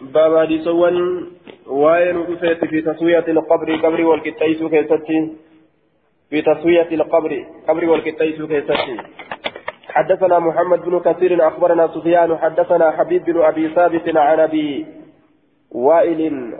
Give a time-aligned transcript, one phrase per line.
[0.00, 1.26] باب حديثوان
[1.66, 5.36] وين رفيت في تسوية القبر قبر والكتايس كيستي
[6.30, 8.96] في تسوية القبر قبر والكتايس كيستي
[9.88, 14.86] حدثنا محمد بن كثير أخبرنا سفيان حدثنا حبيب بن أبي ثابت عن أبي
[15.72, 16.52] وائل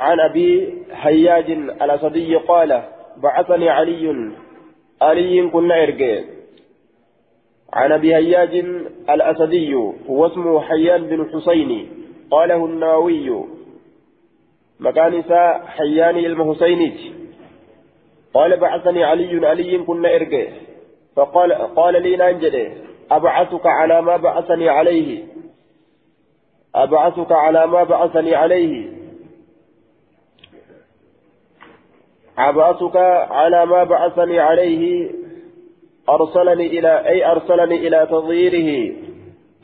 [0.00, 2.82] عن أبي هياج الأسدي قال
[3.22, 4.30] بعثني علي
[5.02, 6.20] علي كنا إرجع
[7.72, 8.64] عن أبي هياج
[9.10, 9.74] الأسدي
[10.08, 11.88] هو اسمه حيان بن حسين
[12.30, 13.44] قاله النووي
[14.80, 17.12] مكان إساء حيان المحسيني
[18.34, 20.46] قال بعثني علي علي كنا إرجع
[21.16, 25.24] فقال قال لي نانجده أبعثك على ما بعثني عليه.
[26.74, 28.88] أبعثك على ما بعثني عليه.
[32.38, 32.96] أبعثك
[33.30, 35.10] على ما بعثني عليه.
[36.08, 38.96] أرسلني إلى أي أرسلني إلى تضييره.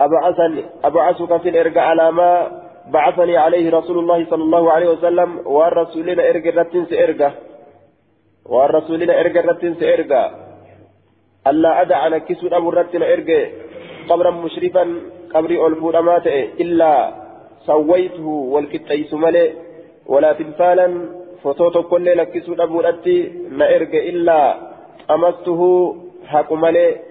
[0.00, 2.61] أبعثني أبعثك في الإرجاء على ما
[2.92, 7.30] بعثني عليه رسول الله صلى الله عليه وسلم والرسولين إرجع رتنس إرجع
[8.52, 10.22] والرسولين إرجع رتنس إرجع
[11.50, 13.40] ألا أدع على كسر أبو الرتن إرجع.
[14.08, 14.84] قبرا مشرفا
[15.34, 16.26] قبري ألفون أمات
[16.62, 16.92] إلا
[17.66, 19.48] سويته والكتيس ملئ.
[20.06, 20.86] ولا تمثالا
[21.42, 23.18] فتوتو كل لكسر أبو الرتن
[23.58, 24.00] ما إرجع.
[24.12, 24.38] إلا
[25.10, 25.60] أمسته
[26.32, 27.02] haqu malee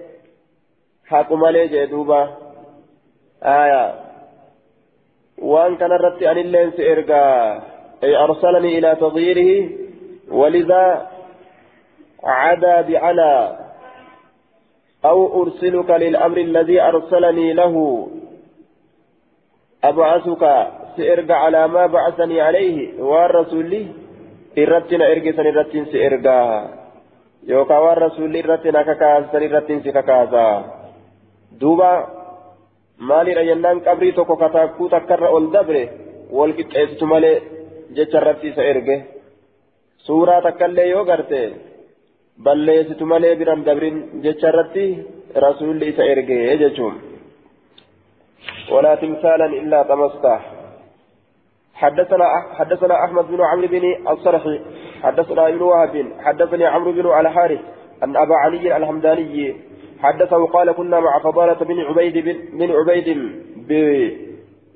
[1.10, 2.20] haqu malee jee duuba
[5.42, 7.62] aya waan kanarratti anilleen si ergaa
[8.02, 9.82] ay arsalanii ilaa tadyiirihi
[10.32, 11.08] ولذا
[12.24, 13.58] عدا بعلى
[15.04, 18.08] أو أرسلك للأمر الذي أرسلني له
[19.84, 20.44] أبعثك
[20.96, 23.86] سإرجع على ما بعثني عليه والرسول لي
[24.58, 26.64] إرتنا إرجع سنرتين سإرجع
[27.42, 30.46] yookaan waan rasuulli irratti na kakaasan irratti si kakaasa
[31.60, 32.21] duuba
[32.98, 35.82] maalidha jennaan qabrii tokko kataakkuu takkarra ol dabre
[36.36, 37.36] wal qixxeessitu malee
[37.96, 38.96] jecha irratti isa erge
[40.06, 41.40] suuraa takkallee yoo garte
[42.44, 44.84] balleessitu malee biran dabrin jecha irratti
[45.46, 46.96] rasuulli isa erge jechuun
[48.72, 50.40] ولا تمثالا إلا طمسته
[51.74, 52.26] حدثنا
[52.58, 54.60] حدثنا احمد بن عمرو بن الصرحي
[55.02, 57.60] حدثنا ابن وهب حدثني عمرو بن الحارث
[58.04, 59.56] ان ابا علي الحمداني
[60.02, 62.18] حدثه قال كنا مع فضالة بن عبيد
[62.52, 63.08] بن عبيد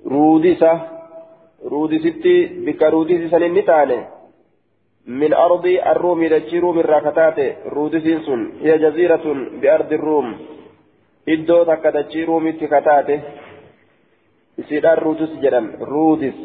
[0.04, 0.80] برودسة
[1.64, 3.64] رودستي بك رودس سنين
[5.06, 8.06] من أرض الروم دجي روم الراكتات رودس
[8.62, 10.36] هي جزيرة بأرض الروم.
[11.28, 13.20] إدو تك دجي روم تكتاته
[14.68, 16.38] سيدار رودس جدن رودس.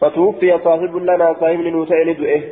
[0.00, 2.42] فتوفي صاحب لنا صاحب نوتين دؤه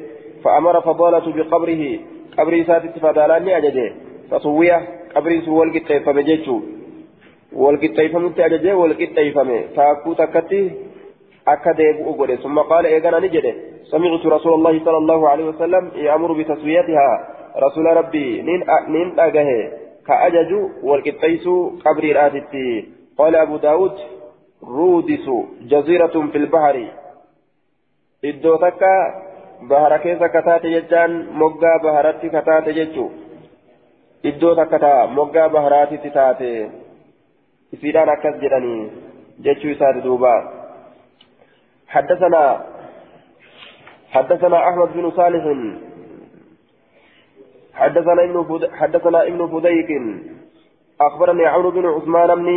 [0.44, 1.98] فأمر فضالة بقبره.
[2.38, 3.92] قبري ساتت فدالاني أججه
[4.30, 6.60] فسويه قبري سوى والقطيفة بجيتشو
[7.52, 9.42] والقطيفة مت أججه والقطيفة
[9.76, 10.70] تاكو تكتي
[11.48, 13.54] أكا ديبؤ قوله ثم قال إيقانا نجده
[13.92, 17.08] سمعت رسول الله صلى الله عليه وسلم يأمر بتسويتها
[17.64, 19.48] رسول ربي نين أجه
[20.06, 20.52] كأجج
[20.82, 21.46] والقطيس
[21.84, 23.96] قبري راتتي قال أبو داود
[24.62, 25.26] رودس
[25.72, 26.76] جزيرة في البحر
[28.30, 28.90] iddoo takka
[29.70, 33.06] bahara keessa kataate jechaan moggaa baharatti kataate jechu
[34.30, 36.50] iddoo takka taa moggaa baharaatitti taate
[37.72, 38.90] isiidhaan akkas jedhanii
[39.46, 40.34] jechuu isaati duuba.
[41.92, 42.44] حدثنا
[44.12, 45.44] حدثنا احمد بن صالح
[47.74, 48.70] حدثنا ابن فد...
[48.70, 49.90] حدثنا ابن فديك
[51.00, 52.48] اخبرني عمرو بن عثمان بن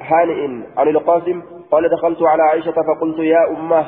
[0.00, 0.40] هانئ
[0.76, 3.86] عن القاسم قال دخلت على عائشه فقلت يا امه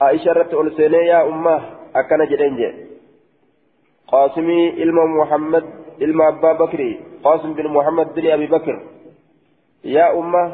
[0.00, 1.62] عائشة رت ألسيني يا أمة
[1.96, 2.60] أكن جدنج
[4.08, 5.64] قاسمي إلما محمد
[6.02, 8.82] إلما أبا بكر قاسم بن محمد بن أبي بكر.
[9.84, 10.52] يا أمة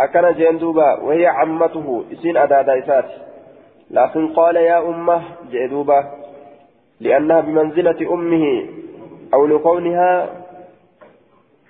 [0.00, 3.08] أكن جندوبا وهي عمته إسين أدادا إسات
[3.90, 6.04] لكن قال يا أمة جندوبا
[7.00, 8.44] لأنها بمنزلة أمه
[9.34, 10.28] أو لكونها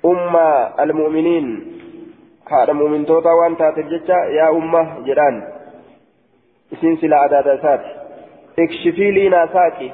[0.05, 0.37] أم
[0.81, 1.77] المؤمنين.
[2.53, 5.43] مؤمن توتا وأنت تجتا يا أمة جيران
[6.73, 7.85] إسين سلا أدادا سات
[8.59, 9.93] اكشفي لي ناساكي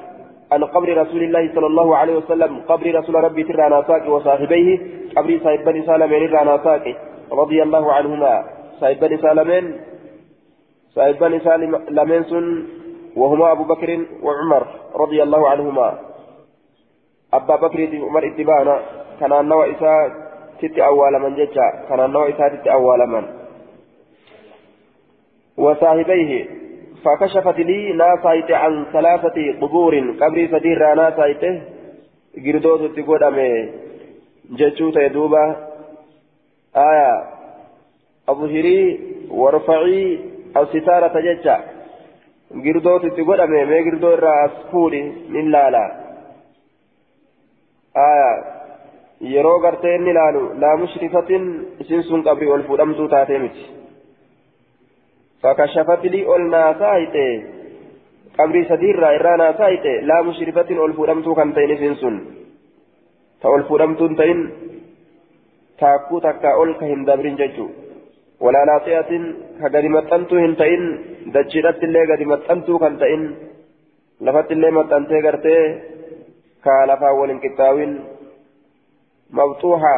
[0.52, 2.52] عن قبر رسول الله صلى الله عليه وسلم.
[2.68, 4.68] قبر رسول ربي ترى ناساكي وصاحبيه.
[5.16, 6.94] قبر صاحب بني سالمين ترى ناساكي.
[7.32, 8.34] رضي الله عنهما.
[8.80, 9.64] صاحب بني سالمين
[10.94, 12.46] صاحب بني سالمين سن
[13.16, 13.90] وهما أبو بكر
[14.22, 14.62] وعمر
[14.94, 15.88] رضي الله عنهما.
[17.34, 18.76] أبا بكر عمر اتبانا
[19.20, 19.98] كان النوى إساء
[20.60, 23.24] تت أول من ججا كان النوى إساء تت أول من.
[25.56, 26.61] وصاحبيه.
[27.04, 31.62] فكشفت لي ناسايت عن ثلاثة قبور قبري سدير ناسايته
[32.36, 33.70] جردوت تقول أمي
[34.58, 35.44] جتشوت يدوبا
[36.76, 37.12] آية
[38.28, 39.00] أظهري
[39.30, 40.18] وارفعي
[40.56, 41.56] الستارة ججا
[42.64, 45.00] girdoo itti godhame mee girdoo irraa as fuudhi
[45.34, 45.84] nin laala
[49.34, 51.44] yeroo gartee inni laalu laa mushrifatin
[51.82, 52.62] isin sun qabrii ol
[59.72, 62.16] hite laa mushrifatin ol fuudhamtuu kan ta'in isin sun
[63.40, 64.40] ta ol fuudhamtuun ta'in
[65.80, 67.70] taakkuu takkaa ol ka hin dabrin jechuu
[68.44, 69.24] walaa laaxiyatin
[69.60, 70.84] ka gadi maxxantuu hin ta'in
[71.34, 73.22] dachiidhatti illee gadi maxxantuu kan ta'in
[74.20, 75.62] lafatti illee maxxantee gartee
[76.64, 77.92] kaa lafaan wal hin qixxaawin
[79.32, 79.96] مبطوحة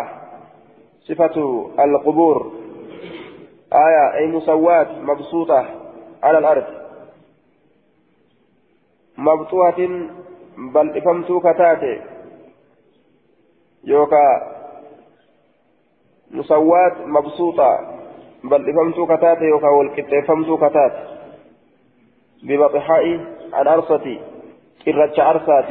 [1.08, 1.36] صفة
[1.84, 2.52] القبور
[3.74, 5.66] آية أي مسوات مبسوطة
[6.22, 6.64] على الأرض.
[9.18, 9.80] مبطوحة
[10.58, 12.00] بل إفمتو كتاتي.
[13.84, 14.26] يوكا
[16.30, 17.70] مسوات مبسوطة
[18.44, 19.44] بل إفمتو كتاتي.
[19.44, 20.92] يوكا والكت إفمتو كتات
[22.42, 23.04] ببطحاء
[23.60, 24.18] الأرصة
[24.88, 25.70] إرتش أرصات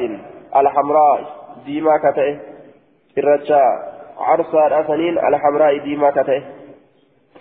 [0.56, 1.20] الحمراء
[1.66, 2.54] ديما كتئ
[3.18, 3.62] irracha
[4.18, 6.38] carsaadha saniin alhamraa diimaa kate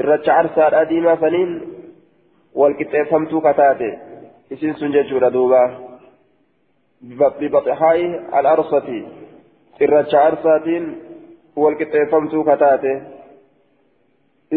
[0.01, 1.51] irracha carsaadha diimaa saniin
[2.61, 3.91] walqixxeeffamtuu kataate
[4.51, 5.63] isin sun jechuudha duuba
[7.41, 8.07] bibaxixaa'i
[8.41, 8.99] al-arsati
[9.87, 10.85] irracha carsaatiin
[11.63, 12.93] walqixxeeffamtuu kataate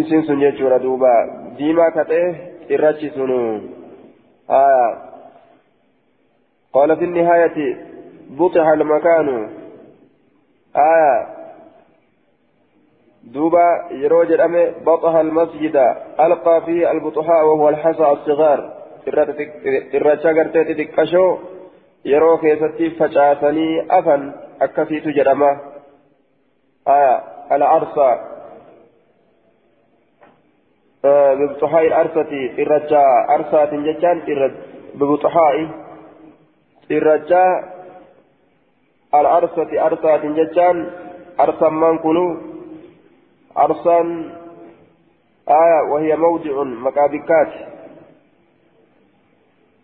[0.01, 1.13] isin sun jechuudha duuba
[1.57, 2.21] diimaa kate
[2.69, 3.39] irrachi sunu
[6.75, 7.77] قال في النهاية
[8.29, 9.49] بطح المكان
[10.75, 11.27] آية
[13.25, 15.75] دوبا يروج الأمي بطها المسجد
[16.19, 18.59] ألقى فيه البطحاء وهو الحصى الصغار.
[19.93, 21.39] irracha gartee xixiqqashoo
[22.11, 24.21] yeroo keessatti facaasanii afan
[24.65, 25.51] akkasiitu jedhama
[27.51, 28.09] العرصة.
[31.39, 33.05] ببطحاء الأرصة إرجا
[33.35, 34.17] أرصة جتان
[34.95, 35.67] ببطحاء.
[36.91, 37.45] إرجا
[39.15, 40.77] الأرصة أرصة جتان
[41.39, 42.54] أرصا من كنو
[43.57, 44.01] أرصا
[45.49, 47.53] آية وهي موضع مكابكات.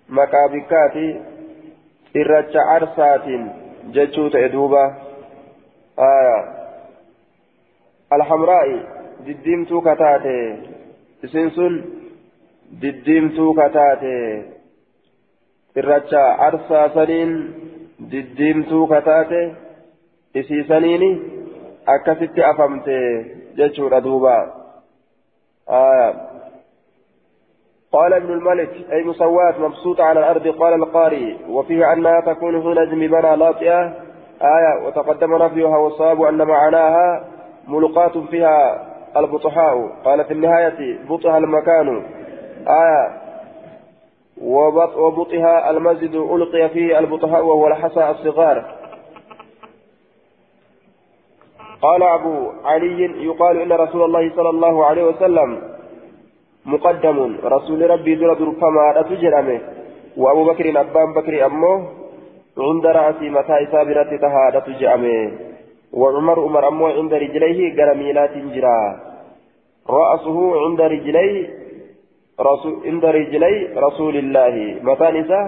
[0.10, 1.22] مكابكات
[2.18, 3.26] إرجع أرصات
[3.86, 4.86] جتشوت إدوبة.
[6.00, 6.62] آية.
[8.14, 8.68] الحمراء
[9.28, 10.58] دديمتو كتاتي
[11.26, 11.74] سنسون
[12.72, 14.44] دديمتو كتاتي
[15.78, 17.32] إرجع أرصا سنين
[18.10, 19.42] diddiimtuu kataate
[20.36, 21.10] isiisaniini
[21.86, 22.44] akkasitti
[23.52, 24.54] afamte jechuudha duuba
[27.92, 33.36] قال ابن الملك أي مسوات مبسوطة على الأرض قال القاري وفيه أنها تكون حين جمبنا
[33.36, 33.94] لاطئة.
[34.42, 37.28] آية وتقدم نفيها والصواب أن معناها
[37.68, 38.88] ملقاة فيها
[39.18, 39.88] البطحاء.
[40.06, 42.04] قال في النهاية بطها المكان.
[42.68, 43.22] آية
[44.42, 48.81] وبطها المسجد ألقي فيه البطهاء وهو الحصى الصغار.
[51.82, 55.50] قال أبو علي يقال إن رسول الله صلى الله عليه وسلم
[56.66, 59.60] مقدم رسول ربي در درفما أتجرمه
[60.18, 61.88] وأبو بكر أبان بكر أمه
[62.58, 65.32] عند رأسي متى إسابرة تهادة تجأمه
[65.94, 68.82] وعمر عمر أمه عند رجليه قرميلات جرا
[69.90, 71.50] رأسه عند رجليه
[72.40, 74.56] رسول عند رجلي رسول الله.
[74.84, 75.46] متى نساء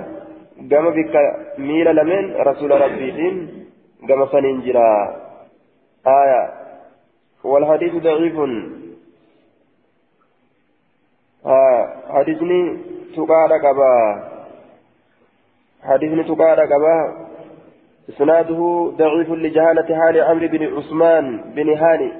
[0.72, 1.16] قام بك
[1.58, 3.10] ميل لمن رسول ربي
[4.10, 4.92] قام سننجرا.
[6.08, 6.54] آية.
[7.44, 8.36] والحديث ضعيف.
[11.46, 12.78] آه حديثني
[13.16, 14.24] تقال قبا.
[15.84, 17.28] حديثني تقال قبا.
[18.10, 22.12] إسناده ضعيف لجهالة حال عمرو بن عثمان بن هاني.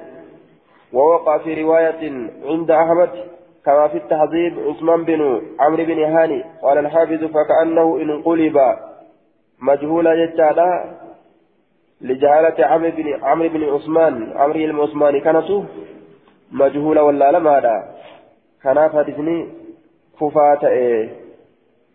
[0.92, 3.10] ووقع في رواية عند أحمد
[3.64, 6.44] كما في التحذيب عثمان بن عمرو بن هاني.
[6.62, 8.58] قال الحافظ فكأنه إن قلب
[9.62, 11.03] مجهولا جتالا
[12.00, 15.48] لجهالة عمرو بن عمرو بن عثمان عمرو بن عثمان كانت
[16.52, 17.94] مجهولا ولا لما هذا.
[18.62, 19.48] كان حديثني
[20.20, 21.08] كفاة إيه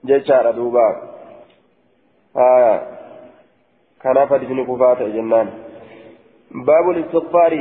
[0.03, 0.87] جتالا دوبا.
[2.37, 2.81] آه
[4.01, 5.47] كان حديثني كفاة جنان.
[6.51, 7.53] باب الاستغفار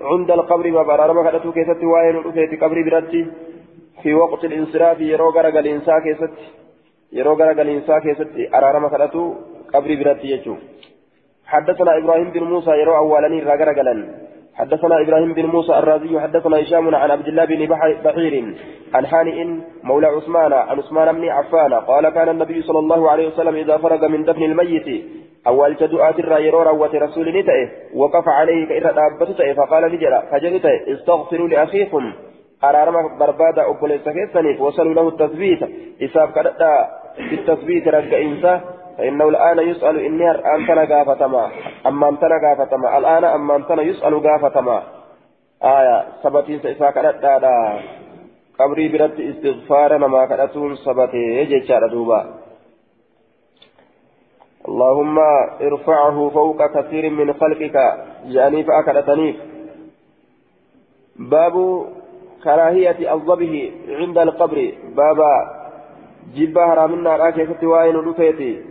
[0.00, 0.70] عند القبر.
[0.70, 3.26] ما برارما كدتو كيستي واين رفيت قبر برتي
[4.02, 6.46] في وقت الانصراف يرو غرغ الانسا كيستي.
[7.12, 8.56] يرو غرغ الانسا كيستي.
[8.56, 9.34] ارارما كدتو
[9.74, 10.56] قبر برتي يجو.
[11.52, 14.00] حدثنا إبراهيم بن موسى يرو اولاني راغرغلن
[14.54, 17.66] حدثنا إبراهيم بن موسى الرازي حدثنا هشام عن عبد الله بن
[18.04, 18.54] بحير
[18.94, 19.38] عن هانئ
[19.82, 24.08] مولى عثمان عن عثمان بن عفان قال كان النبي صلى الله عليه وسلم إذا فرغ
[24.08, 25.04] من دفن الميت
[25.46, 31.48] أول جدوات الرايرو روت رسول نتأه وقف عليه دابة تأه فقال نجرى فجل تأه استغفروا
[31.48, 32.12] لأخيكم.
[32.64, 35.62] أرارما بربادا أبوليس كيسانيف وصلوا له التثبيت.
[36.02, 36.72] إساف كدتا
[37.30, 38.60] بالتثبيت رجع إنسا
[39.00, 41.50] فإنه الآن يسأل إني أنتنا قافتما
[41.86, 44.82] أما أنتنا قافتما الآن أما أنتنا يسأل قافتما
[45.62, 47.80] آية سبتي إساف كدتا
[48.60, 51.60] قبري برد استغفار ما كدتون سبتي يجي
[51.92, 52.20] دوبا.
[54.68, 55.18] اللهم
[55.60, 57.76] ارفعه فوق كثير من خلقك
[58.26, 59.36] جاني فأكدتنيف
[61.16, 61.54] باب
[62.44, 64.72] كراهية الضبه عند القبر.
[64.96, 65.32] بابا
[66.34, 68.70] جبا هرامنا راكي ستوائن رفيتي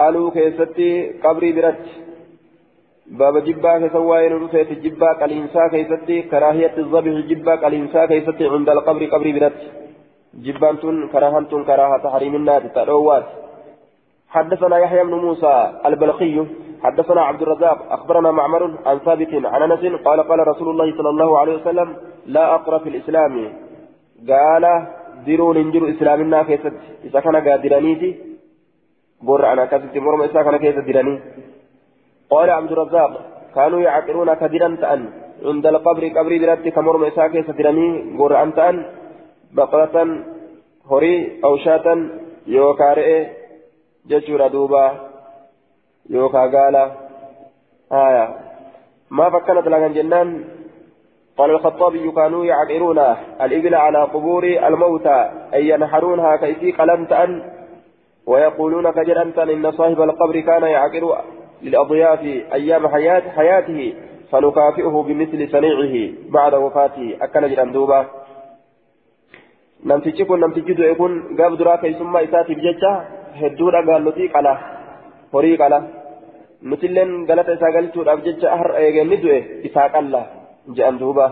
[0.00, 0.90] قالوا كيستي
[1.24, 1.84] قبري برت
[3.18, 9.32] بابا جبا كسوائن رفيتي جبا قلينسا كيستي كراهية الضبه جبا قلينسا كيستي عند القبر قبري
[9.36, 9.60] برت
[10.44, 13.26] جبان تن كراهن تن كراهة تحريم الناس تأروات
[14.34, 15.54] حدثنا يحيى بن موسى
[15.86, 16.36] البلخي
[16.84, 21.38] حدثنا عبد الرزاق أخبرنا معمر عن ثابت عن أنس قال قال رسول الله صلى الله
[21.38, 21.88] عليه وسلم
[22.26, 23.34] لا أقرأ في الإسلام
[24.28, 24.64] قال
[25.26, 28.31] ديرون انجر إسلامنا كيست إذا كان قادرانيتي
[29.22, 31.14] بر أنا كست مرم إذا كان كيست ديراني
[32.30, 33.12] قال عبد الرزاق
[33.54, 35.00] كانوا يعقلون كدرا تأن
[35.44, 37.88] عند القبر قبر براتي كمرم إذا كيست ديراني
[38.18, 38.76] بر أن تأن
[39.56, 39.96] بقرة
[40.90, 41.86] هري أو شاة
[42.46, 43.26] يوكارئ
[44.06, 44.86] جشور دوبا
[46.10, 46.84] يوكا قالا
[47.92, 48.24] آية
[49.10, 50.44] ما فكرت لك جنان
[51.36, 52.98] قال الخطابي كانوا يعقرون
[53.40, 57.42] الإبل على قبور الموتى أي ينحرونها كيسي قلمت أن
[58.26, 61.04] ويقولون كجرنت إن صاحب القبر كان يعقر
[61.62, 63.94] للأضياف أيام حياة حياته
[64.32, 65.94] فنكافئه بمثل صنيعه
[66.28, 68.00] بعد وفاته أكن جران دوبا
[69.84, 72.90] namtichi kun namtichi du'e kun gaaf duraa keessummaa isaatiif jecha
[73.40, 74.52] hedduudha gaallotii qala
[75.32, 75.78] horii qala
[76.70, 79.38] nutilleen galata isaa galchuudhaaf jecha har'a eegeenni du'e
[79.68, 80.20] isaa qalla
[80.76, 81.26] je'an duuba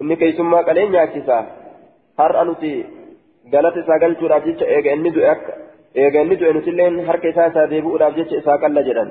[0.00, 1.36] inni keessummaa qalee nyaachisa
[2.20, 2.72] har'a nuti
[3.52, 5.52] galata isaa galchuudhaaf jecha eegeenni du'e akka
[6.04, 9.10] eegeenni du'e nutilleen harka isaa isaa deebi'uudhaaf jecha isaa qalla jedhan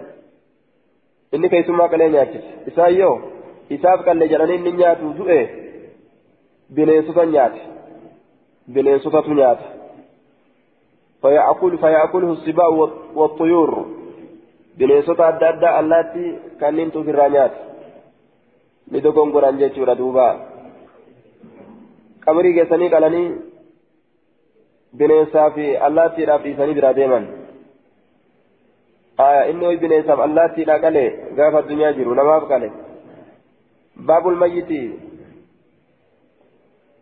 [1.38, 3.16] inni keessummaa qalee nyaachisa isaa yoo
[3.78, 5.40] isaaf qalle jedhanii inni nyaatu du'e
[6.76, 7.62] bineensota nyaate
[8.78, 9.68] bineensotatu nyaata
[11.24, 12.70] فيأكل فيأكله السباع
[13.16, 13.72] والطيور
[14.80, 16.24] bineensota adda addaa allaatti
[16.60, 17.60] kanneen tufirraa nyaata
[18.92, 20.26] ni dogongoran jechuudha duuba
[22.26, 23.28] qabrii geessanii qalanii
[24.98, 27.28] bineensaa fi allaattiidhaaf dhiisanii biraa deeman
[29.50, 31.06] inni hoy bineensaaf allaattiidhaa qale
[31.36, 32.72] gaafa addunyaa jiru namaaf qale
[34.12, 34.82] baabul mayyiti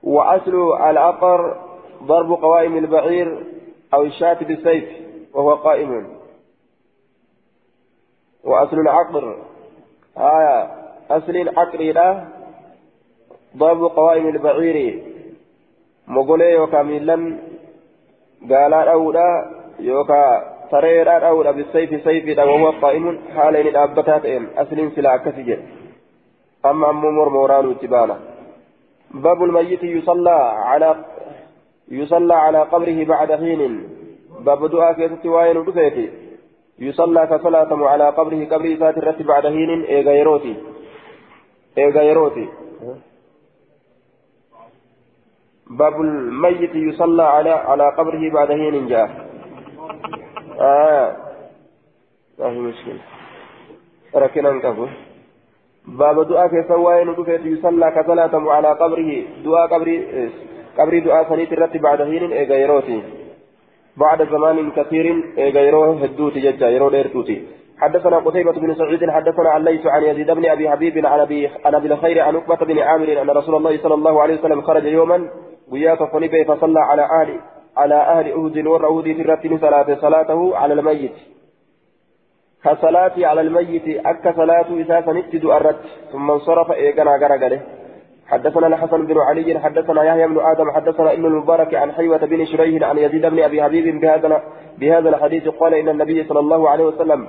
[0.04, 0.56] وأصل
[0.90, 1.58] العقر
[2.04, 3.46] ضرب قوائم البعير
[3.94, 4.86] أو الشاة بالسيف
[5.34, 6.18] وهو قائم
[8.44, 9.46] وأصل العقر
[10.18, 10.72] آية
[11.10, 12.28] أصل العقر لا
[13.58, 15.04] ضرب قوائم البعير
[16.08, 17.40] مقولي يوكا ميلان
[18.50, 19.28] قالا أولا
[19.80, 20.24] يوكا
[20.72, 24.26] تريرا أولا بالسيف سيف وهو قائم حالين الأبتات
[24.58, 25.60] أصل سلا كسجل
[26.66, 28.18] أما أمو مرموران وتبانا
[29.12, 30.40] باب الميت يصلى
[30.70, 30.96] على
[31.92, 33.62] يصلى على قبره بعد حين
[34.40, 36.10] باب دعاء كيست وين ودفيتي
[36.80, 40.56] يصلى كصلاة على قبره قبره ذات الرت بعد حين إيغا يروتي
[41.78, 42.48] إيغا يروتي
[45.70, 49.10] باب الميت يصلى على على قبره بعد حين جاء.
[50.60, 51.16] آه.
[52.40, 53.00] ما مشكلة؟
[54.16, 54.88] ركنا نكفه
[55.88, 59.24] باب دعاء كيف وين دفيت يصلى كصلاة على قبره.
[59.46, 60.30] دعاء قبري
[60.78, 63.04] قبري دعاء سنيت الرت بعد حين إيغا يروتي
[63.98, 65.06] بعد زمان كثير
[65.38, 67.48] غيره هدوتي ججا يرو ديرتوتي.
[67.78, 71.76] حدثنا قتيبة بن سعيد حدثنا عن ليس عن يزيد بن أبي حبيب عن أبي عن
[71.76, 75.30] أبي الخير عن عقبة بن عامر أن رسول الله صلى الله عليه وسلم خرج يوما
[75.72, 77.40] وياك فنبي فصلى على أهل
[77.78, 81.14] على أهل أهد والرهود في الرتين صلاة صلاته على الميت.
[82.64, 85.80] كصلاتي على الميت أك صلاة إذا فنتد الرت
[86.12, 87.62] ثم انصرف إيقنا غرقله
[88.28, 92.84] حدثنا الحسن بن علي حدثنا يحيى بن آدم حدثنا ابن المبارك عن حيوة بن شريح
[92.90, 94.44] عن يزيد بن أبي حبيب بهذا
[94.78, 97.28] بهذا الحديث قال إن النبي صلى الله عليه وسلم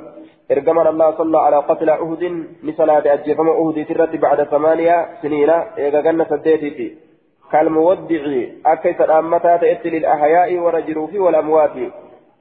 [0.50, 7.07] ارجمنا الله صلى على قتل أهد لصلاة اجفم أهد ترت بعد ثمانية سنين جنة سديتي
[7.52, 8.22] كالمودع
[8.66, 11.76] اكيس الأمتا تأت للأحياء والرجروف والأموات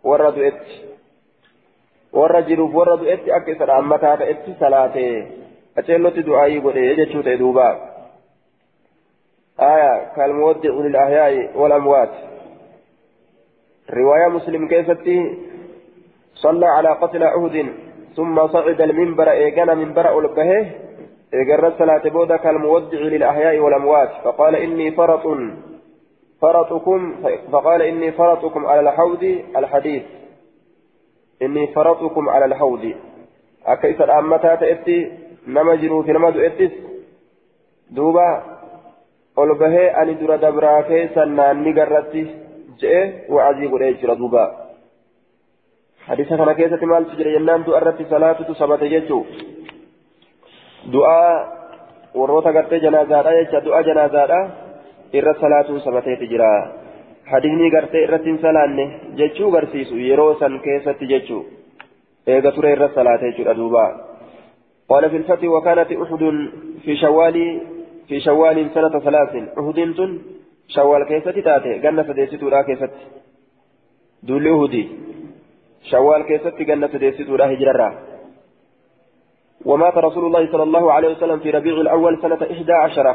[0.04, 0.68] والرد إت.
[2.14, 5.26] والرجروف والرد إت اكيس الأمتا تأت صلاة
[5.78, 7.70] أتلت دعائي قد يجتشوت دوبا.
[9.60, 12.14] آية كالمودع للأحياء والأموات.
[13.90, 15.38] رواية مسلم كيفتي
[16.36, 17.74] صلى على قتل عهد
[18.16, 20.72] ثم صعد المنبر إيقنا منبر ألقه
[21.34, 25.24] إجرت صلاة بودا كالمودع للأحياء والأموات فقال إني فرط
[26.42, 27.16] فرطكم
[27.52, 29.24] فقال إني فرطكم على الحوض
[29.58, 30.04] الحديث
[31.42, 32.94] إني فرطكم على الحوض
[33.66, 35.12] أكيس الأمتا تأتي
[35.48, 36.72] نمجروا في نمد إتس
[37.92, 38.58] دوبا
[39.38, 42.22] dura dabraa keessa naanni garratti
[42.82, 44.44] je'e wa'azii godhee jira duuba
[46.08, 49.22] hadisa kana keessatti maaltu jira jennaan du'a irratti salaatutu sabate jechuu
[50.94, 51.34] du'aa
[52.20, 54.40] warroota gartee janaazaadha jecha du'a janaazaadha
[55.20, 56.50] irra salaatuun sabateeti jira
[57.32, 58.90] hadisni gartee irratti hin salaanne
[59.22, 61.42] jechuu garsiisu yeroo san keessatti jechuu
[62.36, 63.88] eega ture irra salaate jechuudha duuba
[64.90, 66.24] قال في الفتح وكانت أحد
[66.84, 67.38] في شوال
[68.08, 69.80] في شوال سنة ثلاث أحد
[70.68, 72.94] شوال كيست تاتي قلنا سديستو لا كيست
[74.24, 74.84] دول أهدي
[75.92, 78.07] شوال كيست قلنا سديستو لا هجرة
[79.66, 83.14] ومات رسول الله صلى الله عليه وسلم في ربيع الأول سنة إحدى عشرة.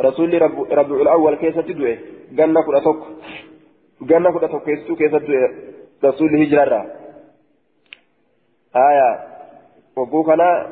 [0.00, 1.98] رسول رب ربيع الأول كيست دوي
[2.38, 3.00] قلنا كل أتوك.
[4.10, 4.62] قلنا كل أتوك.
[4.64, 5.54] كيست دوي
[6.04, 6.86] رسول هجرة
[8.76, 9.10] آية.
[9.96, 10.66] وقوفنا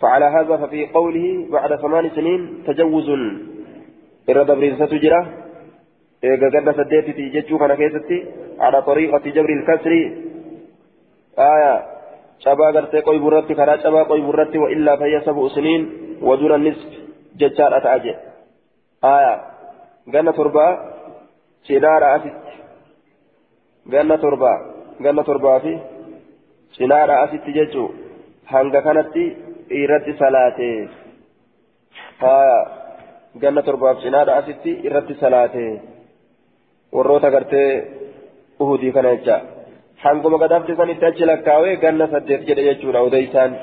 [0.00, 3.10] فعلى هذا ففي قوله بعد ثمان سنين تجوز.
[4.28, 5.26] دبرين ستجرى
[6.24, 8.18] إذا قد سديت تيجتشو كان كيستي.
[8.58, 9.92] على طريقة جبر الكسر.
[11.38, 11.99] آية.
[12.44, 15.82] شبا قرتي قوي برتي كرا شبا قوي برتي وإلا فهي سبع سنين
[16.22, 16.90] ودون النصف
[17.36, 18.14] ججار أتعجي
[19.04, 19.34] آية
[20.12, 20.66] قلنا تربة
[21.68, 22.36] سنار أسد
[23.92, 24.52] قلنا تربة
[25.04, 25.78] قلنا تربة في
[26.78, 27.86] سنار أسد ججو
[28.50, 29.24] hanga kanatti
[29.80, 30.68] irratti salaate
[32.22, 32.56] haa
[33.42, 35.64] ganna torbaaf cinaadha asitti irratti salaate
[36.96, 37.68] warroota gartee
[38.62, 39.36] uhudii kana jecha.
[40.02, 43.54] Hanguma gadafte sanitti achi lakkaawee ganna saddeet jedhe jechuudha odeysaan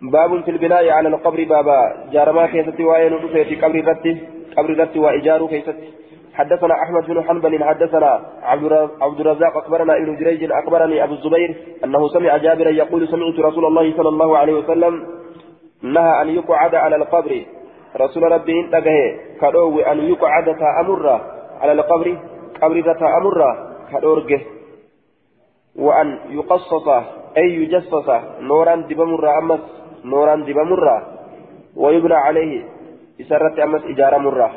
[0.00, 1.80] باب في البناء على القبر بابا
[2.12, 4.12] جارما كيستي وين في قبر رتي
[4.56, 5.88] قبر رتي وإجار كيستي
[6.34, 8.20] حدثنا احمد بن حنبل حدثنا
[9.00, 11.50] عبد الرزاق اخبرنا ابن جريج اخبرني ابو الزبير
[11.84, 15.06] انه سمع جابرا يقول سمعت رسول الله صلى الله عليه وسلم
[15.82, 17.32] نهى ان يقعد على القبر
[17.96, 18.98] رسول ربي انتبه
[19.40, 21.20] كدو ان يقعد تامر
[21.60, 22.16] على القبر
[22.62, 24.40] قبر تامر كدورجه
[25.76, 26.88] وان يقصص
[27.36, 28.08] اي يجسس
[28.40, 29.60] نورا دبمر امس
[30.04, 30.86] نورا دبمر
[31.76, 32.52] ويبنى عليه
[33.20, 34.50] اسرت امس اجاره مره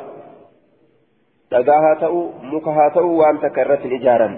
[1.54, 2.20] dhagaa haa ta'u
[2.50, 4.32] muka haa ta'u waan takka irratti hin ijaaran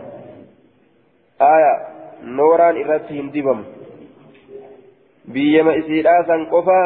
[1.49, 1.71] aya
[2.41, 3.65] nooraan irratti hin dibamu
[5.37, 6.79] biyyama isiidhaa san qofa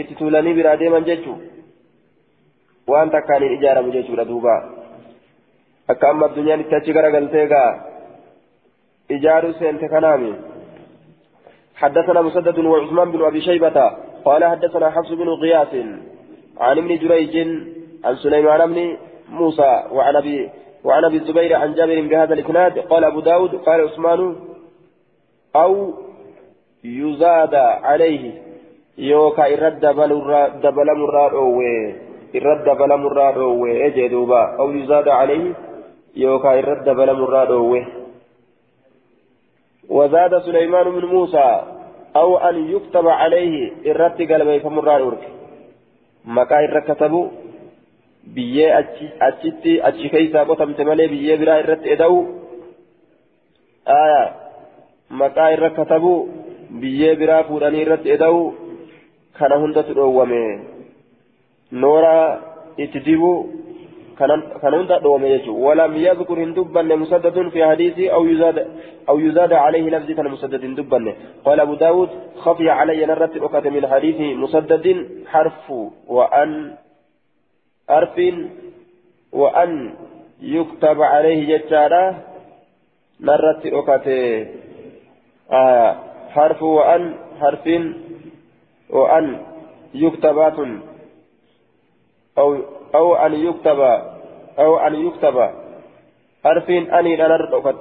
[0.00, 1.36] itti tuulanii biraa deeman jechuu
[2.92, 4.56] waan takkaan hin ijaaramu jechuudha duuba
[5.92, 7.70] akka amma addunyaan itti achi garagaltee gaa
[9.16, 10.32] ijaaruu seente kanaami
[11.82, 13.76] حدثنا مسدد وعثمان بن ابي شيبه
[14.24, 15.74] قال حدثنا حفص بن غياث
[16.60, 17.34] عن ابن جريج
[18.04, 18.96] عن سليمان بن
[19.28, 20.50] موسى وعن ابي
[20.84, 24.36] وعن ابي الزبير عن جابر بهذا الاسناد قال ابو داود قال عثمان
[25.56, 25.94] أو
[26.84, 28.32] يزاد عليه
[28.98, 29.80] يوكا إرد
[30.62, 31.94] دبل مراد أوي
[32.36, 35.54] إرد دبل مراد أوي إجي دوبا أو يزاد عليه
[36.16, 37.86] يوكا إرد دبل مراد أوي
[39.88, 41.62] وزاد سليمان بن موسى
[42.16, 45.28] أو أن يكتب عليه إرد قلبي فمراد أورك
[46.24, 47.28] مكا إرد كتبوا
[48.34, 48.72] biyyee
[49.20, 52.18] achitti achi keessaa qotamte malee biyyee biraa irratti eda'u
[55.20, 56.12] maqaa irra katabu
[56.80, 58.42] biyyee biraa fuudhanii irratti eda'u
[59.38, 60.42] kana hundatu dhoowwame
[61.84, 62.16] noora
[62.84, 63.32] itti dibu
[64.18, 68.66] dhoowwame jechuudha walam yadkur hin dubbanne musaddadun fi hadiisi aw yuzaada
[69.08, 73.86] أو يزاد عليه لفظ كان مسدد دبنه قال أبو داود خفي علي نرت أكت من
[73.86, 74.86] حديث مسدد
[75.26, 75.70] حرف
[76.06, 76.74] وأن
[77.88, 78.16] حرف
[79.32, 79.94] وأن
[80.42, 82.04] يكتب عليه جتارا
[83.20, 84.46] نرت أكته
[85.52, 85.96] آه
[86.28, 87.66] حرف وأن حرف
[88.90, 89.26] وأن
[89.94, 90.58] يكتبات
[92.38, 92.56] أو
[92.94, 93.80] أو أن يكتب
[94.58, 95.36] أو أن يكتب
[96.44, 97.16] حرف أني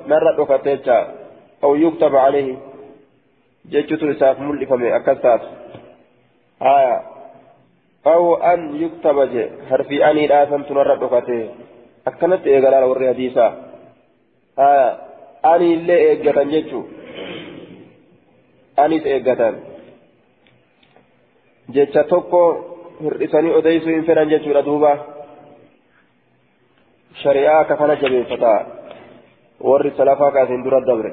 [0.07, 1.07] نرت أكته
[1.63, 2.57] أو يكتب عليه.
[3.65, 5.41] جتت لساف ملفم أكثر
[6.61, 7.01] آه
[8.07, 9.43] أو أن يكتب جي.
[9.69, 11.49] حرف أني لا تنرى أكته
[12.07, 13.47] أكنت إيقلال وري حديثا.
[14.59, 14.97] آه
[15.45, 16.81] أني اللي إيقلال جتشو
[18.77, 19.55] anis eeggatan
[21.73, 22.41] jecha tokko
[23.03, 24.91] hir'isanii odeessuu hin fedhan jechuudha duuba
[27.23, 28.53] shari'aa akka kana jabeeffata
[29.69, 31.11] warri salafaa kaasiin dura dabre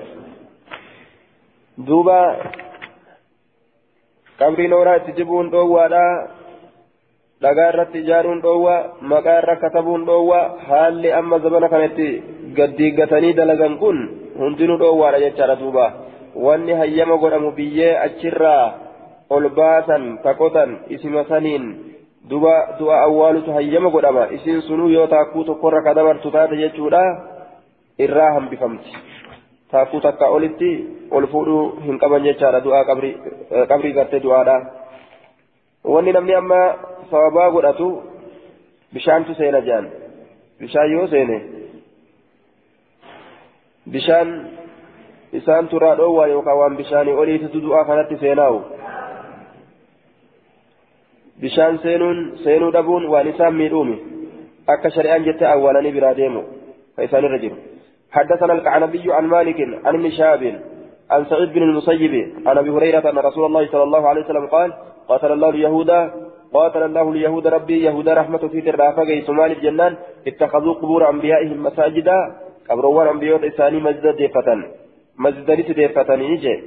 [1.88, 2.18] duuba
[4.38, 6.04] qabrii nooraa itti jibuun dhoowwaadha
[7.46, 8.76] dhagaa irratti ijaaruun dhoowwa
[9.12, 12.08] maqaa irra katabuun dhoowwa haalli amma zabana kanatti
[12.60, 14.00] gaddiiggatanii dalagan kun
[14.38, 15.86] hundinuu dhoowwaadha jechaadha duuba
[16.46, 18.64] wanni hayyama godhamu biyyee achirraa
[19.30, 21.64] ol baasan taqotan isima saniin
[22.30, 27.02] duba du'a awwaalutu hayyama godhama isiin sunuu yoo taakkuu tokkorra ka dabartu taate jechuudha
[27.98, 28.96] irraa hambifamti
[29.70, 30.70] taakkuu takka olitti
[31.10, 32.84] ol fuudhuu hin qaban jechaadha du'aa
[33.68, 34.56] qabrii gartee du'aadha
[35.84, 36.60] wanni namni amma
[37.10, 37.88] sababaa godhatu
[38.94, 39.90] bishaantu seena jedhan
[40.60, 41.38] bishaan yoo seene
[43.90, 44.30] bishaan
[45.32, 48.58] isaan turaa dhoowwaa yookaan waan bishaanii oliititu du'aa kanatti seenaa'u
[51.82, 53.96] seenuun seenuu dhabuun waan isaan miidhuumi
[54.66, 56.42] akka shari'aan jette awwaalanii biraa deemu.
[56.96, 57.24] Ka isaan
[58.14, 60.60] حدثنا القعنبي عن مالك عن شهاب
[61.10, 62.14] عن سعيد بن المسيب
[62.46, 64.72] عن ابي هريره ان رسول الله صلى الله عليه وسلم قال
[65.08, 65.90] قاتل الله اليهود
[66.54, 72.18] قاتل الله اليهود ربي يهود رحمة في ترافق سمان الجنان اتخذوا قبور أنبيائهم مساجدا
[72.70, 74.48] قبروان أنبياء إساني مسجد ديفة
[75.18, 76.62] مسجد ديفة نيجي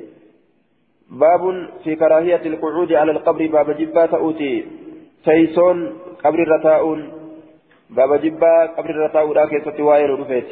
[1.12, 4.66] باب في كراهية القعود على القبر باب جبا تأوتي.
[5.26, 5.94] سيسون
[6.24, 7.10] قبر الرتاؤون.
[7.90, 10.48] باب جبا قبر الرتاؤون راكي ستواين رفيت.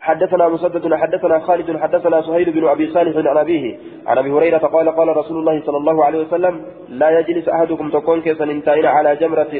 [0.00, 4.88] حدثنا مسدد حدثنا خالد حدثنا سهيل بن أبي صالح عن أبيه عن أبي هريرة قال
[4.96, 9.54] قال رسول الله صلى الله عليه وسلم لا يجلس أحدكم تكون كيسا انتين على جمرة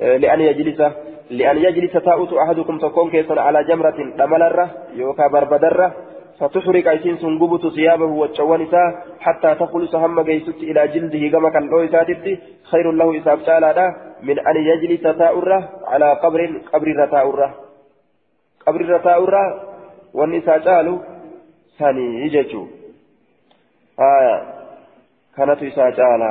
[0.00, 0.80] لأن يجلس
[1.30, 5.94] لأن يجلس تأوت أحدكم تكون كيسا على جمرة دملرة يوكا بربدرة
[6.40, 8.84] فتحرق ايسين سنقبت ثيابه وتشوانسا
[9.20, 11.66] حتى تخلص هم جيست إلى جلده كما كان
[12.70, 13.38] خير له اساب
[14.22, 16.40] من ان يجلس تاؤره على قبر
[16.72, 17.50] قبر تاؤره
[18.68, 19.50] qabri irra taa'urraa
[20.18, 20.94] wanni isaa caalu
[21.78, 22.64] sanii jechuu
[24.00, 24.34] haya
[25.36, 26.30] kanatu isaa caala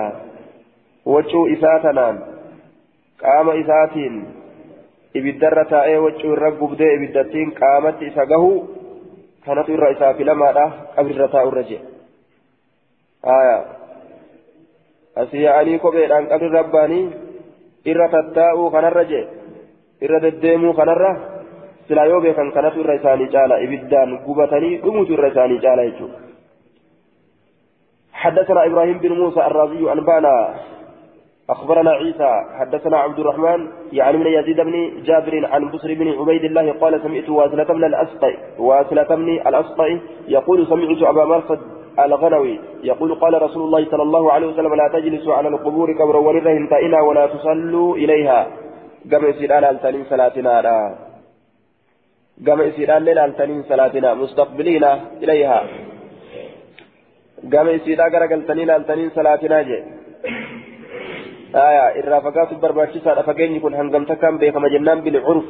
[1.14, 2.20] waccuu isaa tanaan
[3.24, 4.20] qaama isaatiin
[5.22, 6.92] ibiddarra taa'ee waccuu irra gubdee
[9.48, 11.80] kanatu irra isaa filamaadha qabri irra taa'urra jee
[13.30, 13.56] haya
[15.24, 17.04] asii yaa'anii kopheedhaan qabri rabbaanii
[17.94, 19.26] irra tattaa'uu kanarra jee
[20.08, 21.12] irra deddeemuu kanarra
[21.88, 26.28] silaa yoo beekan kanatu irra isaanii caala ibiddaan gubatanii dhumutu irra isaanii caala jechuudha.
[28.18, 30.36] حدثنا إبراهيم بن موسى الرازي انبانا
[31.50, 36.72] أخبرنا عيسى حدثنا عبد الرحمن يعني من يزيد بن جابر عن بصر بن عبيد الله
[36.72, 41.60] قال سمعت واسلة بن الاسقي واسلة بن الاسقي يقول سمعت أبا مرصد
[42.00, 46.68] الغنوي يقول قال رسول الله صلى الله عليه وسلم لا تجلسوا على القبور كبر ولرهم
[46.68, 48.48] تئنا ولا تصلوا إليها.
[49.12, 50.96] قبل سيدان التنين صلاتنا
[52.48, 54.84] قام إسيران لالتنين صلاتنا مستقبلين
[55.24, 55.60] إليها.
[57.54, 59.80] قام إسيرا قرقلتني لالتنين صلاتنا جي
[61.56, 65.50] آية إرى فقات برباتشيسا فقين يكون هنقم تكام بيكما جنان بالعرف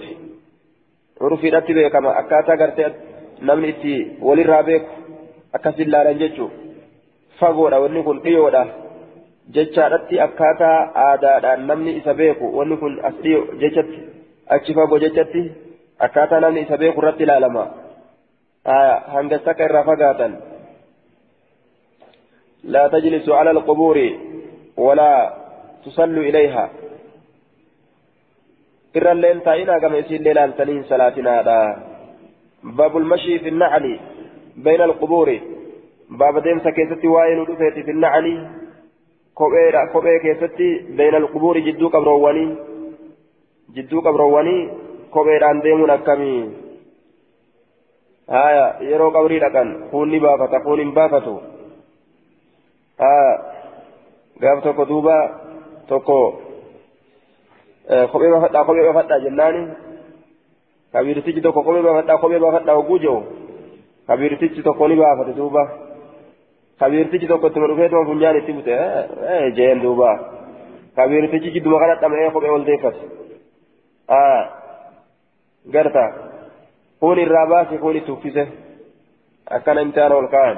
[1.22, 2.86] عرف إرتي بيكما أكاتا قرتي
[3.42, 4.86] نمني إتي ولي رابيك
[5.56, 6.48] أكاسل لارن جيجو
[7.40, 8.64] فقودا وني كن قيودا
[9.56, 14.00] jechaadhatti akkaataa aadaadhaan namni isa beeku wanni kun as dhiyo jechatti
[14.56, 15.44] achi fagoo jechatti
[16.08, 17.64] akkaataa namni isa beeku irratti ilaalama
[19.16, 20.34] hanga takka irraa fagaatan
[22.64, 23.52] لا تجلسوا على
[25.88, 26.69] القبور ولا تصلوا إليها
[28.97, 31.41] إر الليل تائنا كما يسير ليلة التنين صلاتنا
[32.63, 34.00] باب المشي في النعل
[34.56, 35.39] بين القبور
[36.10, 38.47] باب ديم سكيستي واين ودفيتي في النعل
[39.93, 42.56] كوبي كيستي بين القبور جدو قبرواني
[43.76, 46.52] جدو قبرواني kopheedhaan deemuun akkamii
[48.28, 51.41] haya yeroo qabrii dhaqan kuun ni baafata kuun hin baafatu.
[53.00, 53.39] Haya
[54.41, 55.47] gaaf tokko duuba
[55.89, 56.17] tokko
[58.12, 59.62] kophee baafadhaa kophee baafadhaa jennaani
[60.93, 63.19] kabiirtichi tokko kophee baafadhaa kophee baafadhaa hogguu jiru
[64.08, 65.63] kabiirtichi tokko ni baafate duuba
[66.80, 68.76] kabiirtichi tokko ittuma dhufee tuma funyaan itti bute
[69.58, 70.12] jeen duuba
[71.00, 73.02] kabiirtichi jidduma kana dhama'ee kophee ol deeffate
[75.76, 76.04] garta
[77.00, 78.43] kun irraa baase kun itti uffise
[79.58, 80.58] akkana imtihaana ol ka'an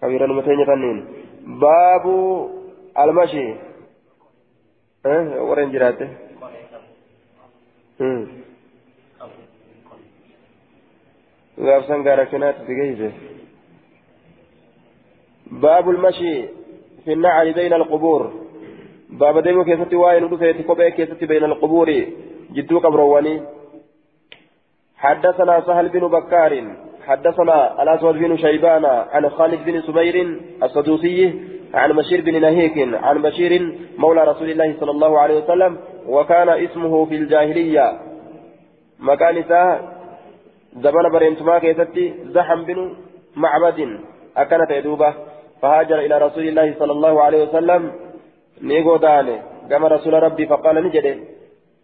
[0.00, 0.98] kabiira numa teenya tanniin
[1.62, 2.14] baabu
[5.48, 6.06] warra hin jiraatte
[11.58, 13.10] gaafsan gaarakkinaatti si geeyse
[15.46, 16.44] باب المشي
[17.04, 18.32] في النعل بين القبور
[19.10, 21.88] باب ديمو كيستي واين ودفيت كوبي كيستي بين القبور
[22.52, 23.42] جدو قبرواني
[24.96, 26.52] حدثنا سهل بن بكار
[27.06, 30.16] حدثنا الأسود بن شيبان عن خالد بن سبير
[30.62, 31.18] السدوسي
[31.76, 33.52] عن بشير بن نهيك عن بشير
[33.98, 37.86] مولى رسول الله صلى الله عليه وسلم وكان اسمه في الجاهلية.
[39.00, 39.36] مكان
[40.76, 42.78] زمن برينتما كيستي زحم بن
[43.36, 44.00] معبد
[44.36, 45.14] أكنت يدوبة.
[45.62, 47.92] فهاجر إلى رسول الله صلى الله عليه وسلم
[48.62, 49.36] نيغو داني.
[49.70, 51.06] كما رسول ربي فقال نجد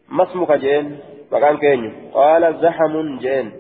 [0.09, 0.99] ما اسمك جين؟
[1.33, 3.53] مكان كيني قال زحم جين.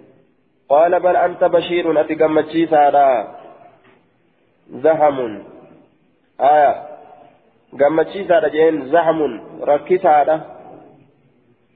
[0.68, 3.08] قال بل أنت بشير أتقمتشي سادا.
[4.84, 5.18] زحم.
[6.42, 6.72] آية
[8.52, 10.52] جين زحم ركي سادا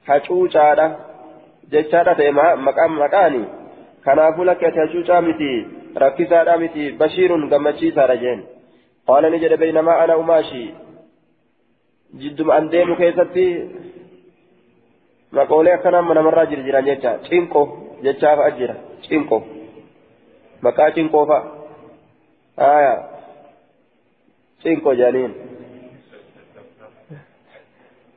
[0.07, 0.85] hacuucaadha
[1.71, 2.31] jechaadha ta'e
[2.67, 3.41] maqaan maqaani
[4.05, 5.49] kanaafuu lakki ati hacuucaa miti
[6.03, 8.45] rakkisaadha miti bashiirun gammachiisaadha jeen
[9.07, 10.69] qaala ni jedhe baynamaa ana umaashii
[12.21, 13.45] jidduma an deemu keessatti
[15.39, 17.67] maqoolee akkanaa namarraa jirjiran jecha cinqo
[18.07, 18.75] jechaa fa'a jira
[19.09, 19.43] cinqo
[20.67, 22.71] maqaa cinqoo fa'a
[24.67, 25.33] aya cinqo jedhaniin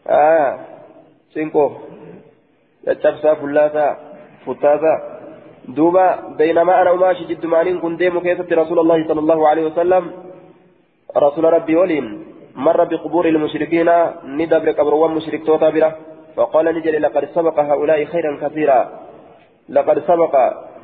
[0.05, 0.49] aya
[1.33, 1.71] cinqoo
[2.85, 3.93] caccabsaa fullaasaa
[4.45, 4.99] futtaasaa
[5.69, 10.05] دوبا بينما أنا أماشي جد مانين كن ديمو كيست رسول الله صلى الله عليه وسلم
[11.17, 12.07] رسول ربي ولين
[12.57, 13.91] مر بقبور المشركين
[14.25, 15.71] ندب قبر مشرك توتا
[16.37, 18.81] فقال نجري لقد سبق هؤلاء خيرا كثيرا
[19.69, 20.35] لقد سبق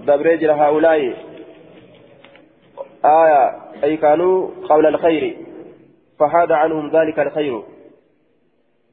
[0.06, 1.14] دبريجر هؤلاء
[3.04, 3.42] آية
[3.84, 5.36] أي كانوا قول الخير
[6.18, 7.62] فحاد عنهم ذلك الخير.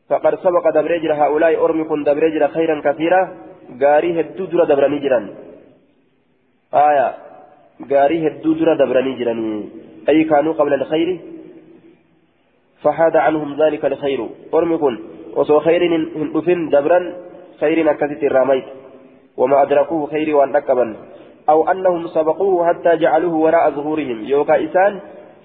[0.10, 3.22] فقد سبق دبريجر هؤلاء أرمكم دبريجر خيرا كثيرا
[3.82, 5.26] غاري هدو درا دبراني جران
[6.74, 7.08] آية
[7.92, 8.76] غاري هدو درا
[9.20, 9.70] جران
[10.10, 11.20] أي كانوا قبل الخير؟
[12.82, 14.30] فحاد عنهم ذلك الخير.
[14.54, 14.98] أرمكم
[15.36, 15.82] وسو خير
[16.16, 17.00] هندفن دبرا
[17.60, 18.66] خير أكثت الراميت
[19.38, 20.96] وما أدركوه خير وأن أكبا
[21.50, 24.20] أو أنهم سبقوه حتى جعلوه وراء ظهورهم.
[24.26, 25.00] يوكا إسان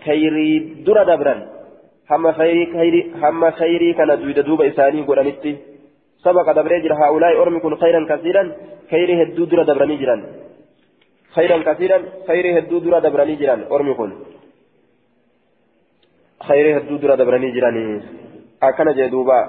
[0.05, 1.58] خيري درا دبرا
[2.11, 5.53] هم خيري خيري هم خيري كان دويد دوب إساني قرانتي
[6.25, 8.43] سبق دبريجر هؤلاء أرمكم خيرا كثيرا
[8.91, 10.21] خيري هدو درا دبراني جران
[11.37, 14.11] خيرا كثيرا خيري هدو درا دبراني جران أرمكم
[16.49, 17.77] خيري هدو درا دبراني جران
[18.63, 19.41] أكن جدوبا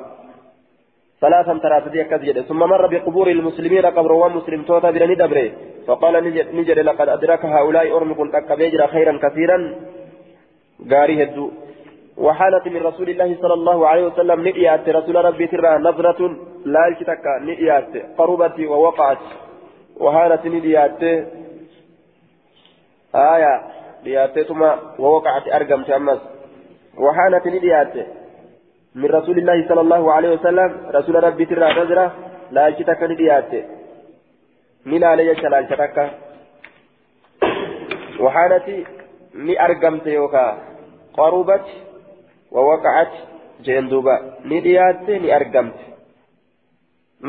[1.22, 5.52] ثلاثا ثلاثة أكد ثم مر بقبور المسلمين قبر ومسلم توتا برني دبري
[5.88, 6.14] فقال
[6.58, 9.58] نجد لقد أدرك هؤلاء أرمكم تكبيجر خيرا كثيرا
[10.92, 11.52] غاري هدو
[12.20, 16.22] وحالت من رسول الله صلى الله عليه وسلم نئيات رسول ربي ترى نظرة
[16.66, 19.18] لا يشتك نئيات قربت ووقعت.
[20.00, 21.02] وحالت نئيات
[23.16, 23.54] آية
[24.04, 24.62] نئيات ثم
[25.00, 26.20] ووقعت أرقم تأمس
[26.98, 27.96] وحالت نئيات
[28.96, 32.06] من رسول الله صلى الله عليه وسلم رسول ربي ترى نظرة
[32.52, 33.52] لا يشتك نئيات.
[34.86, 35.98] من علي لا يشتك؟
[38.20, 38.68] وحالت
[39.36, 40.58] نئرقمت يوكا
[41.14, 41.68] قربت
[42.52, 43.14] ووقعت
[43.66, 45.80] جندوبا نديات نأرقمت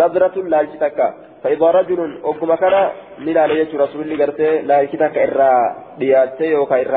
[0.01, 0.99] نظرة لا يشتك
[1.43, 2.75] فإذا رجل أقوم كان
[3.19, 5.53] نلا ليش رسول الله قرته لا يشتك إرى
[5.99, 6.97] ديات يوكا إرى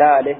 [0.00, 0.36] لا له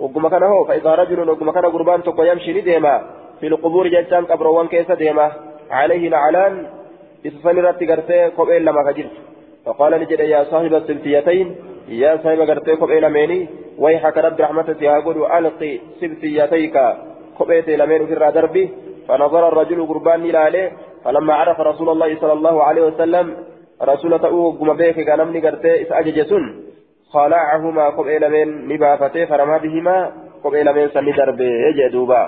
[0.00, 0.64] أقوم كان هو.
[0.64, 2.94] فإذا رجل أقوم كان قربان تقوى يمشي نديما
[3.40, 5.26] في القبور جتان قبروان كيسة ديما.
[5.70, 6.54] عليه نعلان
[7.26, 8.82] إسفنرت قرته قبئل لما
[9.64, 11.56] فقال نجد يا صاحب السلفيتين
[11.88, 13.48] يا صاحب قرته قبئل ميني
[13.78, 16.76] ويحك رب رحمتك يا قول ألقي سبتياتيك
[17.38, 18.64] قبيت لمن في دربي
[19.08, 20.72] فنظر الرجل قربان إلى
[21.04, 23.36] فلما عرف رسول الله صلى الله عليه وسلم
[23.82, 26.44] رسول تأوه قم بيك من قرتي إسأججسن
[27.10, 30.12] خلعهما قبيل من نبافته فرمى بهما
[30.44, 32.22] قبيل من سن دربي يجدوبا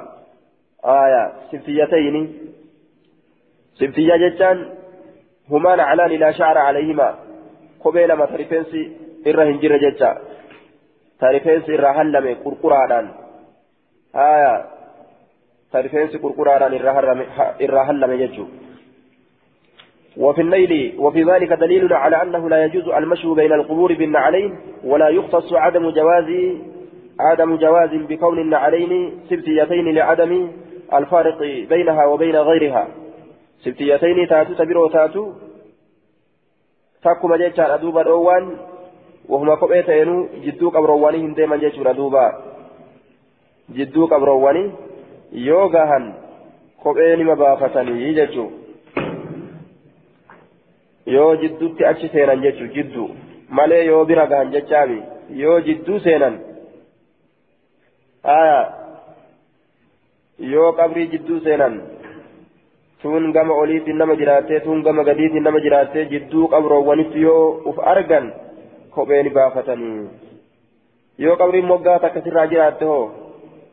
[0.84, 2.16] آية سبتياتين
[3.74, 4.56] سبتيا جتان
[5.50, 7.14] هما نعلان لا شعر عليهما.
[7.84, 8.82] قبيل ما ترفنسي
[9.26, 10.16] إرهن جر جتان
[11.20, 13.06] tarifeensi irraa hallame qurquraadhaan.
[14.14, 14.54] Haya
[15.72, 16.74] tarifeensi qurquraadhaan
[17.66, 18.70] irraa hallame jechuudha
[20.16, 25.52] وفي الليل وفي ذلك دليل على أنه لا يجوز المشي بين القبور بالنعلين ولا يختص
[25.52, 26.28] عدم جواز
[27.20, 30.50] عدم جواز بكون النعلين سبتيتين لعدم
[30.94, 32.88] الفارق بينها وبين غيرها
[33.64, 35.32] سبتيتين تاتو تبرو تاتو
[37.02, 38.56] تاكما جيتشار أدوبا روان
[39.30, 42.26] وهما كوبئي تينو جدو قبرواني هندي من جيشورا دوبا
[43.76, 44.64] جدو قبرواني
[45.32, 46.04] يوغاهن
[46.82, 48.46] كوبئي نما بافتني جيشو
[51.14, 53.04] yoo jidduutti achi seenan jechu jiddu
[53.56, 54.98] malee yoo bira gahan jechaami
[55.42, 56.34] yoo jidduu seenan
[58.34, 58.58] aya
[60.52, 61.74] yoo qabrii jidduu seenan
[63.02, 68.32] tuun gama oliitiin nama jiraattee tuun gama gadiitiin nama jiraattee jidduu qabroowwanitti yoo uf argan
[68.94, 70.08] kophee ni baafatanii
[71.24, 73.04] yoo qabriin moggaa takka sirraa jiraatte hoo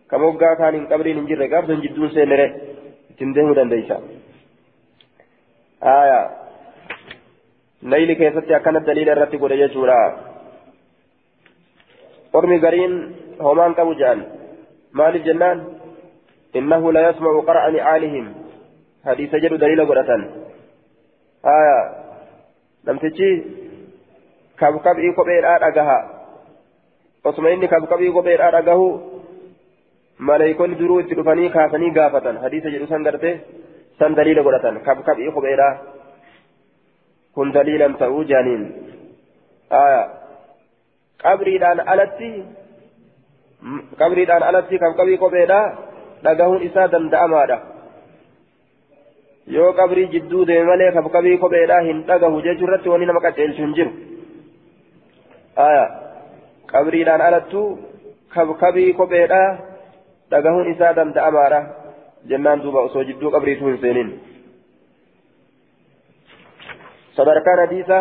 [0.07, 2.47] ka moggaa kaaniin qabriin hin jirre gaaf sun jidduun seenere
[3.11, 3.99] ittiin deemuu dandeeysa
[5.93, 6.25] aayaa
[7.93, 9.99] nayli keessatti akkana daliila irratti godhe jechuudha
[12.39, 12.95] ormi gariin
[13.47, 14.25] homaan qabu jedhan
[15.01, 15.63] maaliif jennaan
[16.61, 18.27] innahu la yasma'u qara'a ni'aalihim
[19.09, 20.21] hadiisa jedhu daliila godhatan
[21.55, 21.83] aayaa
[22.89, 23.29] namtichi
[24.61, 25.97] kabkabii kopheedhaa dhagaha
[27.31, 28.87] osuma inni kabkabii kopheedhaa dhagahu
[30.29, 33.31] maleeykonni duruu itti dhufanii kaasanii gaafatan hadiisa jedhu san garte
[33.99, 35.73] san daliila godhatan kabkabii kopheedhaa
[37.35, 38.63] kun daliilan ta'uu jaaniin
[41.23, 42.29] qabriidhaan alatti
[44.01, 45.65] qabriidhaan alatti kabkabii kopheedhaa
[46.25, 47.57] dhagahuun isaa danda'amaadha
[49.55, 53.75] yoo qabrii jidduu deeme malee kabkabii kopheedhaa hin dhagahu jechuu irratti wanni nama qaceelchu hin
[53.79, 53.91] jiru
[56.71, 57.61] qabriidhaan alattu
[58.35, 59.49] kabkabii kopheedhaa
[60.31, 61.61] dhagahuun isaa danda'amaadha
[62.29, 64.09] jennaan duuba osoo jidduu qabriituu hin seenin.
[67.17, 67.99] صدركان حديثا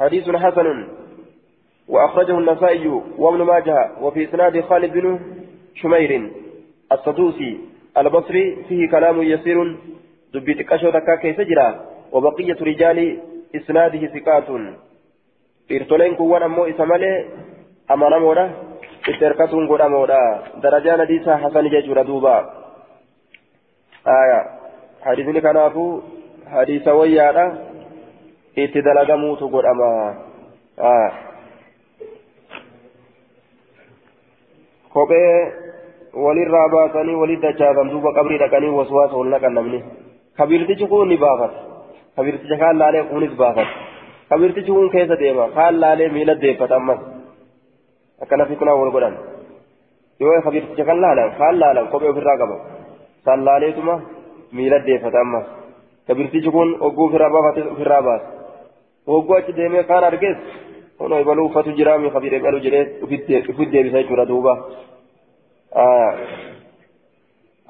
[0.00, 0.88] حديث حسن
[1.88, 5.20] وأخرجه النسائي وابن ماجه وفي إسناد خالد بن
[5.74, 6.30] شمير
[6.92, 7.58] السدوسي
[7.98, 9.76] البصري فيه كلام يسير
[10.34, 11.68] دبيت كشو تكا كيف جرا
[12.12, 13.18] وبقية رجال
[13.54, 14.48] إسناده ثقات
[15.70, 17.16] dhiirtoleen kun waan ammoo isa malee
[17.94, 18.44] amanamoodha
[19.08, 20.20] itti hirkatuun godhamoodha
[20.62, 22.34] darajaan hadiisaa hasani jechuudha duuba
[25.06, 25.92] hadiisni kanaafuu
[26.54, 27.44] hadiisa wayyaadha
[28.64, 29.90] itti dalagamuutu godhama
[34.92, 35.52] kophee
[36.14, 39.84] walirraa baasanii walit dachaasan duuba qabrii dhaqanii waswaasa wal naqan namni
[40.36, 41.58] kabirtichi kun ni baafata
[42.16, 43.70] kabirticha kaan laalee kunis baafata
[44.30, 47.00] kabirtichi kun keessa deema kaan laalee miila deeffata ammas
[48.22, 49.16] akkana fitnaa wal godhan
[50.20, 52.56] yoo kabirticha kan laalan kaan laalan kophee ofirraa qaba
[53.24, 53.94] san laaleetuma
[54.52, 55.46] miila deeffata ammas
[56.06, 58.28] kabirtichi kun ogguu ofirraa baafate ofirraa baasa
[59.16, 60.38] ogguu achi deemee kaan argees
[60.98, 64.54] kun ibaluu uffatu jiraami kabir eegalu jedhee ufit deebisa jechuudha duuba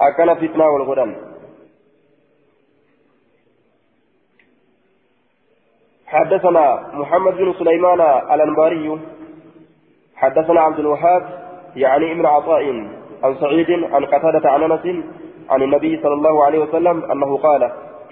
[0.07, 1.12] akkana fitnaa wal godhan
[6.11, 8.01] حدثنا محمد بن سليمان
[8.35, 9.01] الأنباري
[10.16, 11.23] حدثنا عبد الوهاب
[11.77, 12.62] يعني ابن عطاء
[13.23, 15.05] عن سعيد عن قتادة عن أنس
[15.51, 17.62] عن النبي صلى الله عليه وسلم أنه قال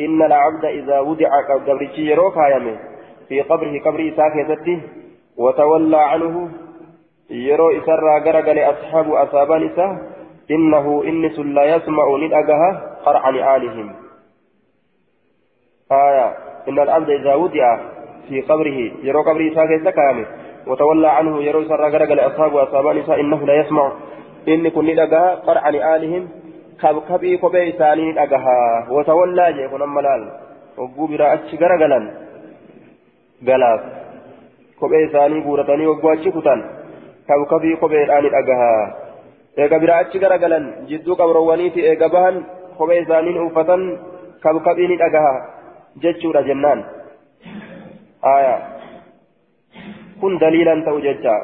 [0.01, 2.35] إن العبد إذا ودع قبرتي يروك
[3.29, 4.83] في قبره قبر ساكتته
[5.37, 6.51] وتولى عنه
[7.31, 9.71] يرو إسرى قرقل أصحاب أصابان
[10.51, 13.95] إنه إنس لا يسمع ندأقها قرع نعالهم
[15.93, 16.48] آية.
[16.69, 17.79] إن العبد إذا ودع
[18.29, 20.27] في قبره يرو قبره ساكت كامل
[20.67, 23.93] وتولى عنه يرو سر غرق أصحاب أصحاب نساء إنه لا يسمع.
[24.49, 26.29] إن كن ندقها قرع لآلهم
[26.83, 30.23] كبكبي كبي ثاني ندقها وتولى جيكون أملال
[30.79, 32.01] وقوبرا أتش غرقلا
[33.47, 33.81] قلاف
[34.81, 36.61] كبي ثاني قورتني وقواتش كتان
[37.29, 38.75] كبكبي كبي ثاني ندقها
[39.59, 42.37] eega biraa achi garagalan jidduu qabroowwaniiti eega bahan
[42.79, 43.81] kophee isaaniin uffatan
[44.45, 45.33] kabkabii ni dhagaha
[46.03, 46.85] jechuudha jennaan
[48.35, 48.55] aya
[50.21, 51.35] kun daliilan ta'u jecha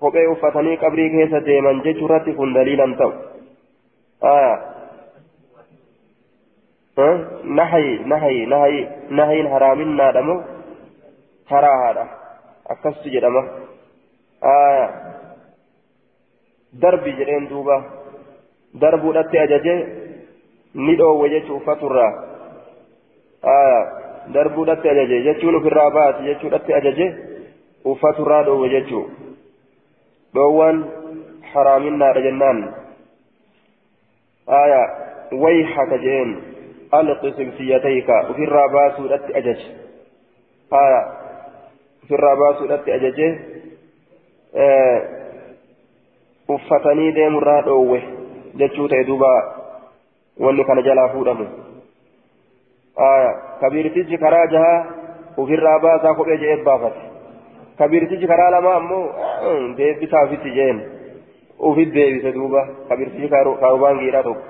[0.00, 3.12] kophee uffatanii qabrii keessa deeman jechuu irratti kun daliilan ta'u
[4.34, 4.52] aya
[7.60, 8.80] nahayi nahayi nahayi
[9.10, 10.40] nahayin haraaminnaadha moo
[11.48, 12.04] karaahaadha
[12.74, 13.42] akkasitu jedhama
[14.56, 14.86] aya
[16.84, 17.76] darbi jedheen duuba
[18.80, 19.74] darbuudhatti ajaje
[20.74, 22.31] ni dhoowwe jechuu uffaturraa
[35.98, 36.36] jeen
[36.92, 39.66] alqi sibsiyatayka ofirraa baasuudhatti ajaje
[40.70, 41.00] aya
[42.04, 43.28] ofirraa baasuudhatti ajaje
[46.48, 48.02] uffatanii deemurraa dhoowwe
[48.56, 49.32] jechuu ta'e duuba
[50.40, 51.61] wanni kana jalaa fuudhamu
[53.60, 54.78] kabirtichi karaa jahaa
[55.42, 57.00] ofirraa baasaa kophee jedhee baafate
[57.78, 59.04] kabirtichi karaa lamaa ammoo
[59.78, 60.80] deebisaa ofitti jeen
[61.70, 64.46] ufit deebise duuba kabirtichi kaarubaan giidhaa tokko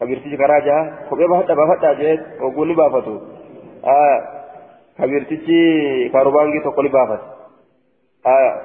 [0.00, 3.14] kabirtichi karaa jahaa kophee baafadha baafadha jedhee ogguun ni baafatu
[5.00, 5.60] kabirtichi
[6.12, 7.24] kaarubaangii tokko ni baafate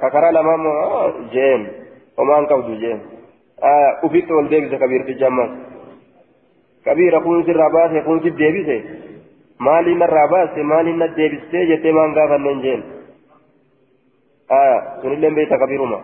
[0.00, 1.62] ka karaa lamaa ammoo jeen
[2.18, 3.00] homaan qabdu jeen
[4.08, 5.50] ufitti ol deebise kabirtichi ammas
[6.88, 8.78] kabiira kun sirraa baase kun si deebise.
[9.58, 12.82] Maaliin narraa baase maaliin na deebistee jettee maan gaafanneen jeen?
[14.52, 16.00] آية سنلين بيت كبيرما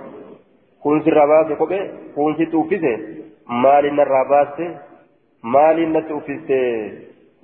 [0.83, 1.81] كون باس كوبي
[2.15, 2.99] كون ست أوفيسه
[3.49, 4.61] مال إن الراباس
[5.43, 6.93] مال إن توفيسه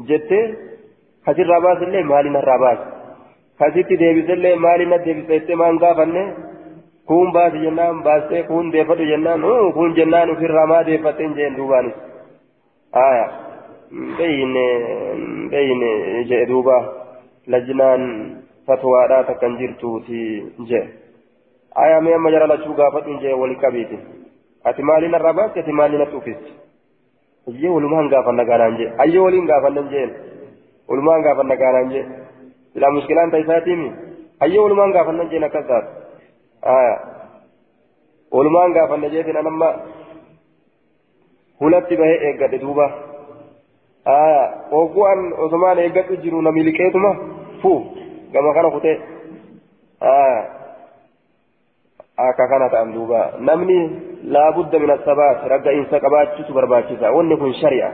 [0.09, 0.31] جت
[1.27, 2.79] كسر باس اللي مال إن الراباس
[3.61, 6.25] كسيتي ديبس اللي مال إن ديبس مان غافنه
[7.09, 11.93] كون باس جنان باسه كون ديفتو جنان كون جنان في الرما ديفتين جن دوباني
[12.97, 13.31] آية.
[13.91, 14.55] بين
[15.51, 15.81] بين
[16.25, 16.93] جدوبا
[17.47, 18.03] لجنان
[18.67, 20.89] فتوى تكن جرتوتي جه
[21.79, 23.99] آية مي أما جرى لشو غافت جه ولكبيتي
[24.67, 26.37] أتي مالنا الرباس أتي مالنا توفيس
[27.49, 30.11] جه ولمان غافن نغانان جه أي ولين غافن جه
[30.89, 32.05] ولمان غافن نغانان جه
[32.75, 33.93] لا مشكلة تيساتي مي
[34.43, 35.85] أي ولمان غافن جه نكسات.
[36.67, 36.97] آية.
[38.33, 39.90] ولمان غافن جه فينا نما
[41.61, 42.87] hulatti bahee eeggadhe duuba
[44.81, 47.11] oggu'an osumaan eeggadhu jiru na miliqeetuma
[47.63, 47.73] fu
[48.33, 48.97] gama kana kutee
[52.17, 53.79] akka kana ta'an duuba namni
[54.25, 57.91] laabudda min asabaat ragga'iinsa qabaachuutu barbaachisa wanni kun shari'a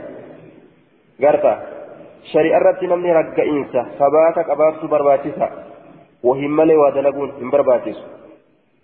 [1.20, 1.52] garta
[2.32, 5.46] shari'a irratti namni ragga'iinsa sabaata qabaachuu barbaachisa
[6.22, 8.04] wahin malee waa dalaguun hin barbaachisu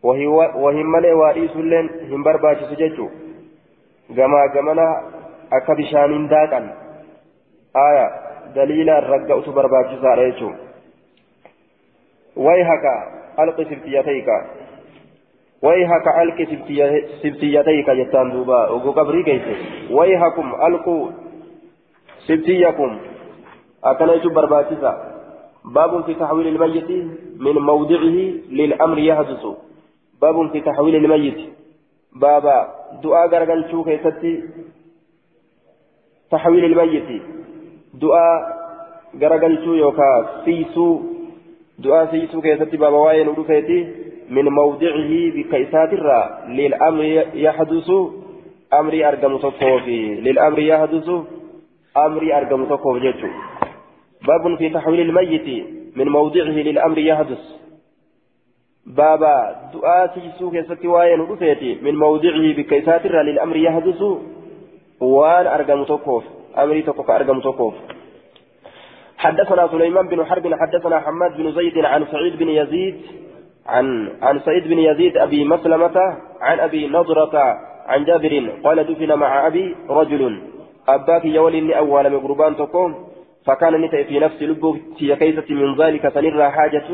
[0.03, 3.32] wahin malee waa dhiisuulleen hin barbaachisu jechuudha.
[4.11, 4.87] Gamaa gamana
[5.51, 6.67] akka bishaaniin daaqan
[7.75, 8.07] aya
[8.55, 10.57] daliilaan ragga'utu barbaachisaadha jechuun
[12.37, 12.93] wayhaka
[13.37, 14.37] alqi siftiyatayka
[15.63, 16.47] wayhaka alqi
[17.23, 19.57] siftiyatayka jettaan duuba ogo qabrii keeyse
[19.91, 20.97] wayhakum alquu
[22.27, 23.01] sibtiyyakum
[23.83, 25.13] akkana jechuun barbaachisa
[25.65, 26.91] باب في تحويل الميت
[27.39, 28.17] من موضعه
[28.51, 29.47] للأمر يحدث
[30.23, 31.39] باب في تحويل الميت
[32.15, 34.43] بابا دعاء غرغلچو كيستي
[36.31, 37.23] تحويل الميت
[37.95, 38.41] دعاء
[39.21, 40.11] غرغلچو يوكا
[40.45, 41.01] سيسو
[41.79, 47.05] دعاء سيسو كيستي بابا واين ودفيتي من موضعه بكيسات الرا للأمر
[47.35, 47.91] يحدث
[48.73, 51.09] أمري أرقم تكوفي للأمر يحدث
[51.97, 53.31] أمري أرقم تكوفي
[54.27, 57.62] باب في تحويل الميت من موضعه للأمر يحدث
[58.87, 64.03] بابا دعاء سيسو كيستي واين ودفيتي من موضعه بكيسات الرا للأمر يحدث
[65.01, 66.25] وان أرقم تكوف
[66.59, 67.75] أمري تكوف أرقم تكوف
[69.19, 72.97] حدثنا سليمان بن حرب حدثنا حماد بن زيد عن سعيد بن يزيد
[73.67, 79.47] عن عن سعيد بن يزيد أبي مسلمة عن أبي نضرة عن جابر قال دفن مع
[79.47, 80.43] أبي رجل
[80.89, 82.95] أباك يولي أول من قربان تقوم
[83.47, 86.89] فكان نتأ في نفس لبه كيسة من ذلك سنرى حاجة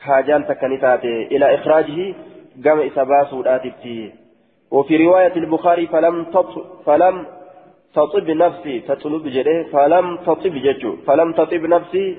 [0.00, 2.14] حاجان تكنتات إلى إخراجه
[2.64, 4.12] قام إسباس الآتفتي
[4.70, 6.52] وفي رواية البخاري فلم تط
[6.86, 7.26] فلم
[7.94, 12.16] تطب نفسي تطلب جده فلم تطب ججو فلم تطب نفسي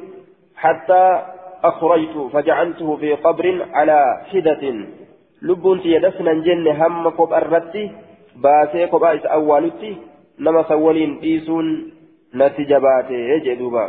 [0.56, 1.22] حتى
[1.64, 4.64] أخرجت فجعلته في قبر على حدة.
[5.42, 7.92] لبون يدفنا جن هم كوب الرتي
[8.36, 9.98] باسي كوب إس أولتي
[10.40, 11.92] نما سولين إيسون
[12.36, 13.86] نتيجباتي يجدوبا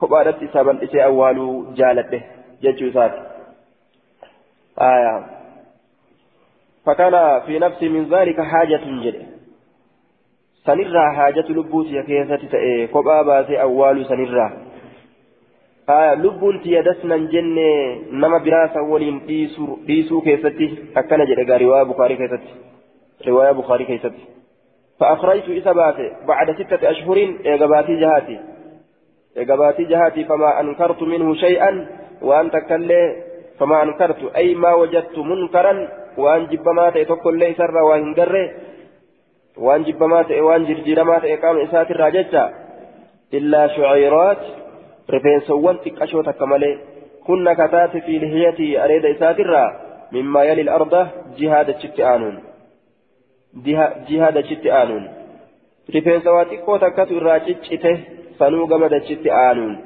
[0.00, 2.22] كوب الرتي سابن إس أولو جالته.
[2.62, 3.14] ججو سات
[4.78, 5.26] آية
[6.86, 8.80] فكان في نفسي من ذلك حاجة
[11.54, 14.50] lubbuu tiya keessatti ta'e kophaa baasee awwaaluu sanirraa
[16.22, 17.66] lubbuun tiya dasnan jenne
[18.10, 19.18] nama biraa san waliin
[19.86, 22.52] dhiisuu keessatti akkana jedhe gaa riwaayaa bukaarii keessatti
[23.26, 24.32] riwaayaa bukaarii keessatti
[25.02, 25.96] فأخرجت إسبات
[26.28, 28.40] بعد ستة أشهر إجاباتي جهاتي
[29.36, 31.86] إجاباتي جهاتي فما أنكرت منه شيئا
[32.22, 33.02] وأن تكلي
[33.58, 35.74] فما أنكرت أي ما وجدت منكرا
[36.16, 38.46] وأن جبما تأتوكل ليس وأن قره
[39.56, 42.42] waan jibbamaa ta'e waan jirjiiramaa ta'e qaama isaatirraa jecha
[43.38, 44.46] illaa shucayraat
[45.14, 46.72] rifeensowwan xiqqashoo takka malee
[47.26, 49.68] kunna kataate fi lihiyatii areeda isaatirraa
[50.16, 51.02] mimmaa yali arda
[51.40, 52.40] jihaadachitti aanuun
[54.08, 55.04] jihaadachitti aanuun
[55.96, 57.92] rifeensa waa xiqqoo takkatu irraa ciccite
[58.38, 59.76] sanuu gama dachitti aanuun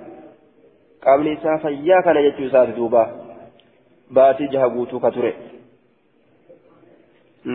[1.06, 3.02] qaamni isaa fayyaa kana jechuu isaati duuba
[4.18, 5.32] baatii jaha guutuu ka ture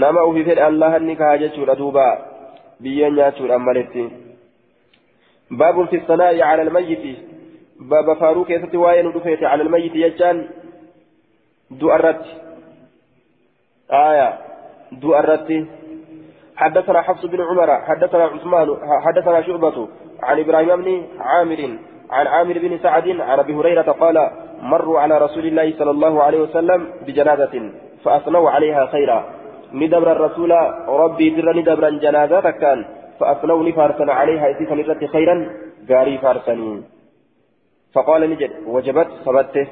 [0.03, 2.05] nama ofii fedhe allahan ni kaha jechuudha duuba
[2.83, 4.05] biyyeen nyaachuudhaan maletti
[5.63, 7.17] baabun fi sanaa'i cala almayyiti
[7.93, 10.45] baaba faaruu keessatti waa'ee nu dhufeete cala almayyiti jechaan
[11.81, 12.39] du'a irratti
[13.91, 14.39] آية
[14.91, 15.65] دو الرتي
[16.55, 19.87] حدثنا حفص بن عمر حدثنا عثمان حدثنا شعبة
[20.23, 21.77] عن إبراهيم بن عامر
[22.11, 24.17] عن عامر بن سعد عن أبي هريرة قال
[24.61, 27.71] مروا على رسول الله صلى الله عليه وسلم بجنازة
[28.03, 29.19] فأثنوا عليها خيرا.
[29.73, 30.51] ندبر الرسول
[30.87, 32.85] ربي در ندبر جنازة كان
[33.19, 35.35] فأثنوا نفارسنا عليها إذ نرت خيرا
[35.89, 36.83] قاري فارسني.
[37.93, 39.67] فقال نجد وجبت ثبته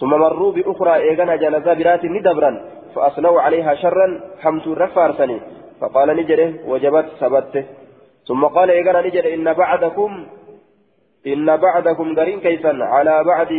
[0.00, 2.50] ثم مروا بأخرى إيغانا جنازة برات ندبرا
[2.94, 5.40] فأصنعوا عليها شرا حمت رفارسني
[5.80, 7.64] فقال نجره وجبت سبته
[8.28, 10.26] ثم قال إيغانا نجره إن بعدكم
[11.26, 13.52] إن بعدكم غرين كيسا على بعد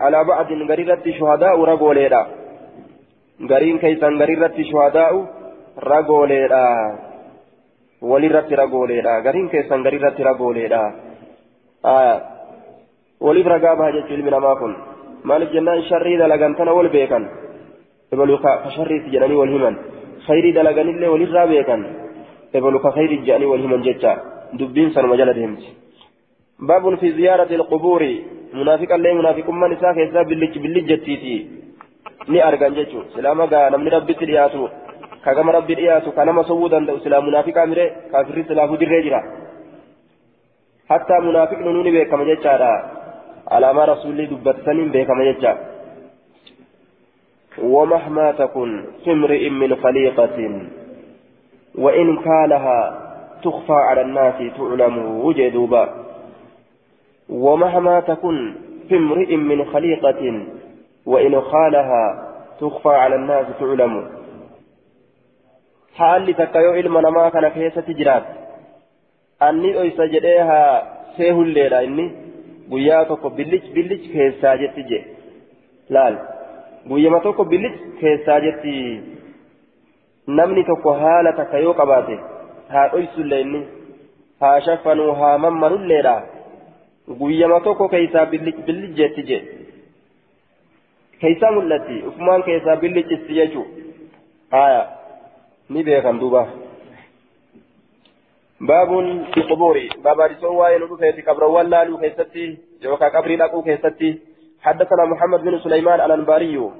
[0.00, 2.26] على بعد غريرة شهداء رجوليدا
[3.50, 5.12] غرين كيسا غريرة شهداء
[5.92, 6.66] رجوليدا
[8.02, 10.82] ولرت رجوليدا غرين كيسا غريرة رجوليدا
[11.84, 12.16] آه
[13.20, 14.72] ولف رقابها جت علم ما كن.
[15.24, 17.22] مالك جنان شري دلقان تنا والبيكن
[18.12, 19.74] إبلو كشري سجناني والهمن
[20.26, 21.80] خيري دلقان اللي ولرا بيكن
[22.56, 24.12] إبلو كخيري جاني والهمن جتا
[24.58, 25.62] دبين سن مجال دهمت
[26.60, 28.02] باب في زيارة القبور
[28.54, 31.58] منافق الله منافق من إساء كيسا بلج بلج جتيتي
[32.28, 34.68] ni argan jechuun silaama gaa namni rabbitti dhiyaatu
[35.24, 39.20] ka gama rabbi dhiyaatu ka nama sowwuu danda'u silaa munaafiqaa mire kaafirri silaafu dirree jira
[40.90, 42.70] hattaa munaafiqni nuuni beekama jechaadha
[43.56, 45.56] alaamaa rasuulli dubbataniin beekama jecha
[47.58, 50.38] ومهما تكن في امرئ من خليقة
[51.78, 52.80] وإن كالها
[53.42, 54.94] تخفى على الناس تعلم
[55.24, 55.84] وجدوبا
[57.28, 58.54] ومهما تكن
[58.88, 60.46] في امرئ من خليقة
[61.06, 62.28] وإن خالها
[62.60, 64.10] تخفى على الناس تعلم
[65.94, 68.24] حال تكيو علم نما كان كيسة جرات
[69.42, 72.28] أني أيسا جديها سيهو الليلة إني
[73.08, 74.98] tokko billich billich keessaa jetti je
[75.88, 76.14] laal
[76.88, 78.72] guyyama tokko billich keessaa jetti
[80.26, 82.18] namni tokko haala takka yoo qabaate
[82.72, 83.60] haa dhoysullee inni
[84.40, 86.14] haa shaffanuu haa mammarulleedha
[87.08, 88.26] guyyama tokko keessaa
[88.96, 89.38] jetti je
[91.20, 93.66] keessaa mul'atti ufumaan keessaa billichisti jechuu
[94.50, 94.88] haya
[95.68, 96.48] ni beekan duuba.
[98.58, 104.18] في قبور باب رسول وائل في قبر ولا لو كيستي يوكا قبري لقو كيستي
[104.62, 106.70] حدثنا محمد بن سليمان الانباري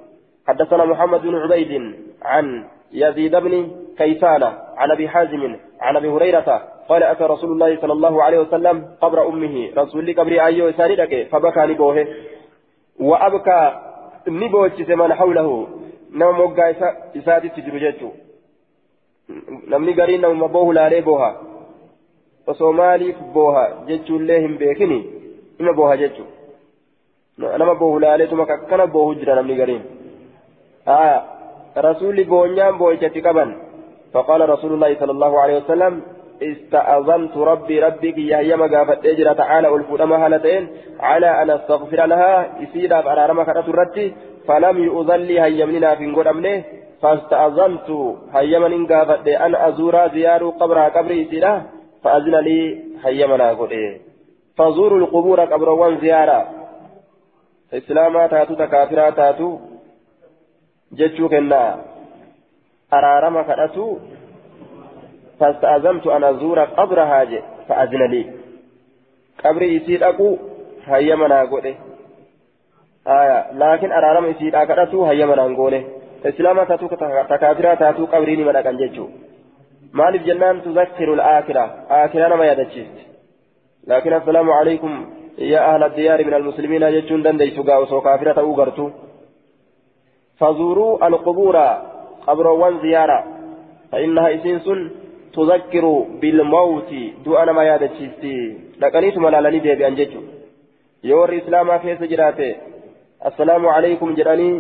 [0.49, 4.43] حدثنا محمد بن عبيد عن يزيد بن كيسان
[4.77, 9.71] عن ابي حازم عن هريره قال اتى رسول الله صلى الله عليه وسلم قبر امه
[9.77, 12.07] رسول قبر ايو ساردك فبكى لبوه
[13.01, 13.61] وابكى
[14.29, 15.69] نبوت من حوله
[16.13, 16.71] نما موغا
[17.17, 18.11] اساتي تجرجتو
[19.69, 21.31] namni gariin namuma boohu laalee booha
[22.47, 24.99] osoo maaliif booha jechuullee hin beekini
[25.61, 26.25] ima booha jechu
[27.63, 29.83] nama boohu laaleetuma akkana boohu jira namni gariin
[30.99, 31.19] aya
[31.89, 33.53] rasuulli boonyaan boo'ichatti qaban
[34.13, 36.03] فقال رسول الله صلى الله عليه وسلم
[36.43, 40.69] استأذنت ربي ربي كي يهيما قافت اجرى تعالى الفودما هالتين
[41.01, 44.15] على أن أستغفر لها يسيدا فأرارما كرة الرتي
[44.49, 45.67] فلم يؤذن لي
[45.97, 46.65] في أمنه
[47.03, 47.91] فاستأذنت
[48.35, 51.63] هيما قافت أن أزور زيار قبرها قبري يسيدا
[52.05, 54.01] فأذن لي حيمنا قل إيه
[54.57, 56.47] فزوروا القبور قبروان زيارة.
[57.75, 59.59] إسلاما تاتو تكافرا تاتو
[60.93, 61.79] جتشو كنا
[62.93, 63.97] أرارما كأتو
[65.41, 67.25] فاستأذنت أن أزور قبرها
[67.69, 68.23] فأذن لي.
[69.45, 70.37] قبري يسير أكو
[70.87, 71.77] حيمنا قل إيه
[73.07, 75.85] آية لكن أرارما يسير أكرتو حيمنا قل إيه
[76.27, 76.87] إسلاما تاتو
[77.33, 79.07] تكافرا تاتو قبريني من أكن جتشو
[79.93, 81.65] maaliif jennaan tuzakkiru الآخرة.
[81.91, 82.99] آخرة ما يدتشيست
[83.87, 88.91] لكن السلام عليكم يا أهل الديار من المسلمين جتشون دندي سقا وسو كافرة أوغرتو
[90.39, 91.57] فزوروا القبور
[92.27, 93.25] قبروان زيارة.
[93.93, 94.69] فإنها إسنس
[95.39, 95.85] تذكر
[96.21, 96.91] بالموت
[97.27, 98.37] دعانا ما يدتشيستي
[98.81, 100.21] لكنيت ملالني دي بأنججو
[101.11, 102.51] يور إسلاما كيس جراته
[103.29, 104.51] السلام عليكم جراني.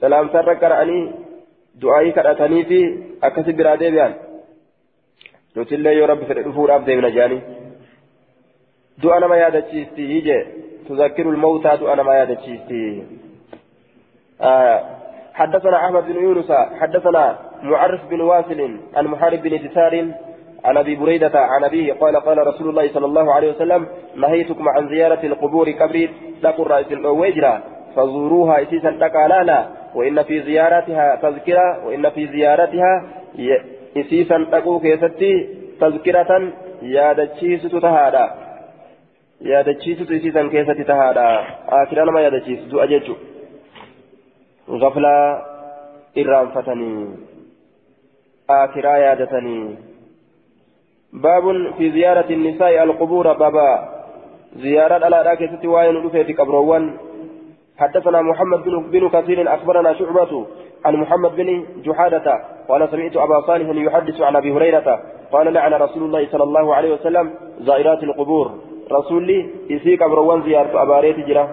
[0.00, 1.00] سلام سرك رأني
[1.82, 2.78] دعائي كرأتني في
[3.22, 4.14] أكسب برادي بيان
[5.56, 7.40] nuti illee yoo rabbi fedhe dhufuudhaaf deemna jaanii
[9.02, 10.36] du'a nama yaadachiisti hije
[10.86, 12.82] tuzakkiru lmawtaa du'a nama yaadachiisti
[15.38, 16.50] حدثنا أحمد بن يونس.
[16.80, 17.24] حدثنا
[17.62, 18.60] معرف بن واسل
[18.96, 20.08] عن محارب بن دثار
[20.64, 23.86] عن أبي بريدة عن أبيه قال قال رسول الله صلى الله عليه وسلم
[24.16, 26.10] نهيتكم عن زيارة القبور كبريت
[26.42, 27.62] لقوا الرئيس الوجرة
[27.96, 33.02] فزوروها إسيسا لا وإن في زيارتها تذكرة وإن في زيارتها
[33.94, 35.30] isiisan dhaquu keessatti
[35.78, 36.52] tazkiratan
[36.94, 38.24] yaadachiisutu tahaadha
[39.50, 41.26] yaadachiisutu isiisan keessatti tahaadha
[41.80, 43.16] akira nama yaadachiisu du'a jechu
[44.84, 45.24] gaflaa
[46.22, 47.27] irraanfatanii
[48.48, 49.76] akiraa yaadatanii
[51.12, 53.98] baabun fi ziyaarati nisaa'i alqubuura baba
[54.56, 56.96] زيارة على ستي وين في قبروان.
[57.78, 60.46] حدثنا محمد بن كثير أخبرنا شعبة
[60.84, 65.00] عن محمد بن جحادة قال سمعت أبا صالح يحدث عن أبي هريرة
[65.32, 67.30] قال لعن رسول الله صلى الله عليه وسلم
[67.60, 68.58] زائرات القبور.
[68.92, 71.48] رسول لي يسيك أبروان زيارة أباريت جرا.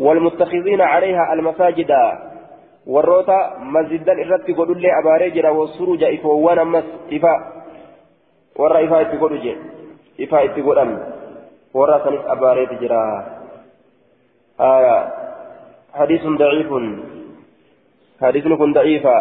[0.00, 1.90] والمتخذين عليها المساجد.
[2.86, 7.34] والروتا مسجدا الرت قولوا لي أبارجرا والسروج إفوان أمس إفا
[8.56, 9.56] ورا إفا إتقولوا جي
[10.20, 10.90] إفا إتقول أم
[11.74, 13.04] ورا سنس أباريت جرا
[14.60, 14.96] آية
[15.94, 16.70] حديث ضعيف
[18.22, 19.18] حديث كن ضعيفا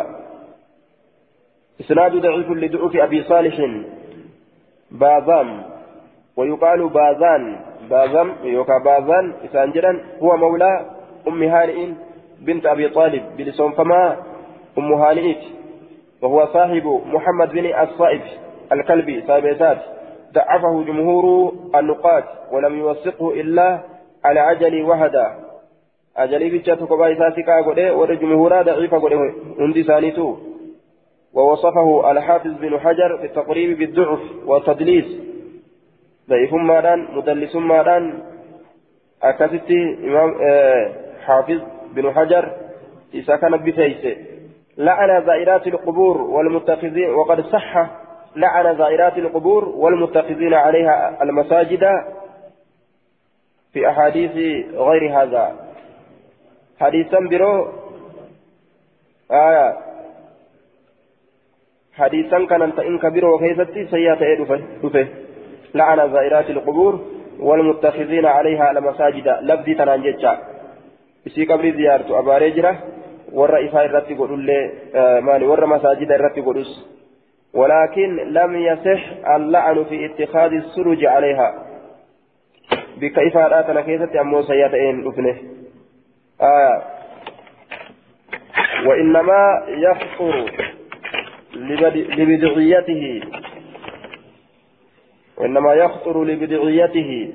[1.82, 3.56] إسناد ضعيف لدعوف أبي صالح
[4.92, 5.64] بازام
[6.38, 7.44] ويقال بازان
[7.90, 9.92] بازم يوكا بازان إسانجرا
[10.24, 10.86] هو مولى
[11.28, 12.09] أم هانئ
[12.42, 14.18] بنت أبي طالب بلسون فما
[14.78, 15.36] أم هانئ
[16.22, 18.22] وهو صاحب محمد بن الصائب
[18.72, 19.46] الكلبي صاحب
[20.34, 23.80] ضعفه جمهور النقاط ولم يوثقه إلا
[24.26, 25.36] على عجل وهدا
[26.18, 28.16] أجلي بيتشاتو كبا إساسكا قده ور
[28.62, 30.36] ضعيفة قده هندي ثانيتو
[31.34, 35.06] ووصفه الحافظ بن حجر في التقريب بالضعف والتدليس.
[36.30, 38.20] ضعيف مادان مدلس مادان.
[39.24, 40.92] أكثتي إمام آه
[41.26, 41.62] حافظ
[41.96, 42.52] بن حجر
[43.14, 44.18] إذا كان بتيسه
[44.78, 47.90] لعن زائرات القبور والمتخذين وقد صح
[48.36, 51.86] لعن زائرات القبور والمتخذين عليها المساجد
[53.74, 54.32] في أحاديث
[54.76, 55.56] غير هذا.
[56.80, 57.68] حديثا برو
[59.32, 59.78] آية
[61.94, 64.44] حديثا كان أنت إن كبير وكيفتي سيئة
[64.84, 65.08] دفه
[65.74, 67.00] لعن زائرات القبور
[67.40, 69.28] والمتخذين عليها المساجد.
[69.42, 70.49] لبدي تنانجتشا.
[71.30, 72.76] Isii qabrii ziyaartu abaaree jira
[73.40, 74.64] warra ifaa irratti godhullee
[75.28, 76.72] maali warra masaajida irratti godhus.
[77.54, 79.02] ولكن لم يصح
[79.36, 81.66] اللعن في اتخاذ السرج عليها
[82.98, 85.38] بك إفاداتنا كيست أمو سيئتين أفنه
[86.42, 86.82] آه
[88.86, 90.52] وإنما يخطر
[92.18, 93.22] لبدعيته
[95.38, 97.34] وإنما يخطر لبدعيته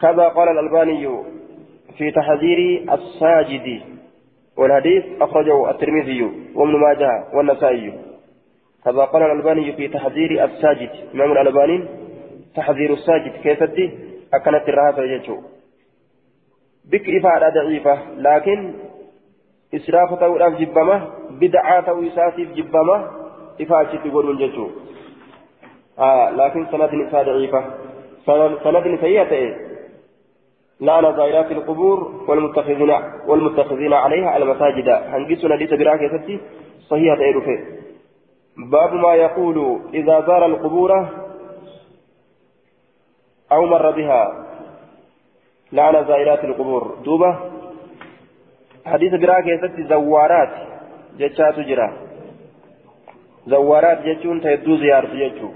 [0.00, 1.06] كذا قال الألباني
[1.98, 3.82] في تحذير الساجد.
[4.56, 6.22] والحديث أخرجه الترمذي
[6.54, 7.92] وابن ماجه والنسائي.
[8.84, 10.90] كذا قال الألباني في تحذير الساجد.
[11.14, 11.84] إمام الألباني
[12.56, 13.90] تحذير الساجد كيف تدي؟
[14.34, 15.40] أكنت الرهاسة يجو.
[16.90, 18.72] بك إفادة ضعيفة لكن
[19.74, 23.10] إسراف تقول جبمة بدعة إساسيف جبمة
[23.60, 24.70] إفادة تقول ججو.
[25.98, 27.64] آه لكن سند نساء ضعيفة.
[28.26, 29.65] سند سيئة
[30.80, 32.90] لعن زائرات القبور والمتخذين
[33.26, 34.88] والمتخذين عليها المساجد.
[34.88, 36.40] هنجسنا ليس براك يا
[36.88, 37.64] صحيحة إيروفي.
[38.56, 41.08] باب ما يقول إذا زار القبور
[43.52, 44.46] أو مر بها.
[45.72, 46.96] لعن زائرات القبور.
[47.04, 47.38] دوبة.
[48.86, 50.52] حديث براك يا زوارات
[51.18, 51.92] جتشات جرا.
[53.46, 55.48] زوارات جتشون تيدو زيارة جتشو.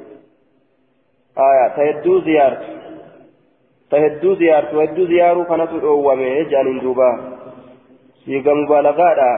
[1.39, 2.80] آية تيدو زيارة
[3.91, 7.11] فهدو زيارت وهدو زيارو كانت أوامي جانين دوبا
[8.25, 9.33] سيغا مبالغادا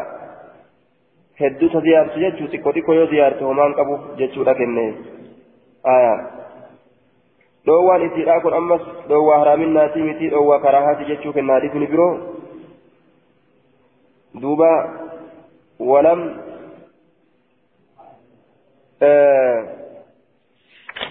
[1.41, 4.87] هدو تزيارت جتشو تكو تكو يو زيارت ومان قبو جتشو لكني
[5.87, 6.15] آية
[7.67, 12.15] dhoowwaan isiidhaa kun ammas dhoowwaa haraaminnaati miti dhoowwaa karaahaati jechuu kennaadhiif ni biroo
[14.43, 14.71] duuba
[15.91, 16.25] walam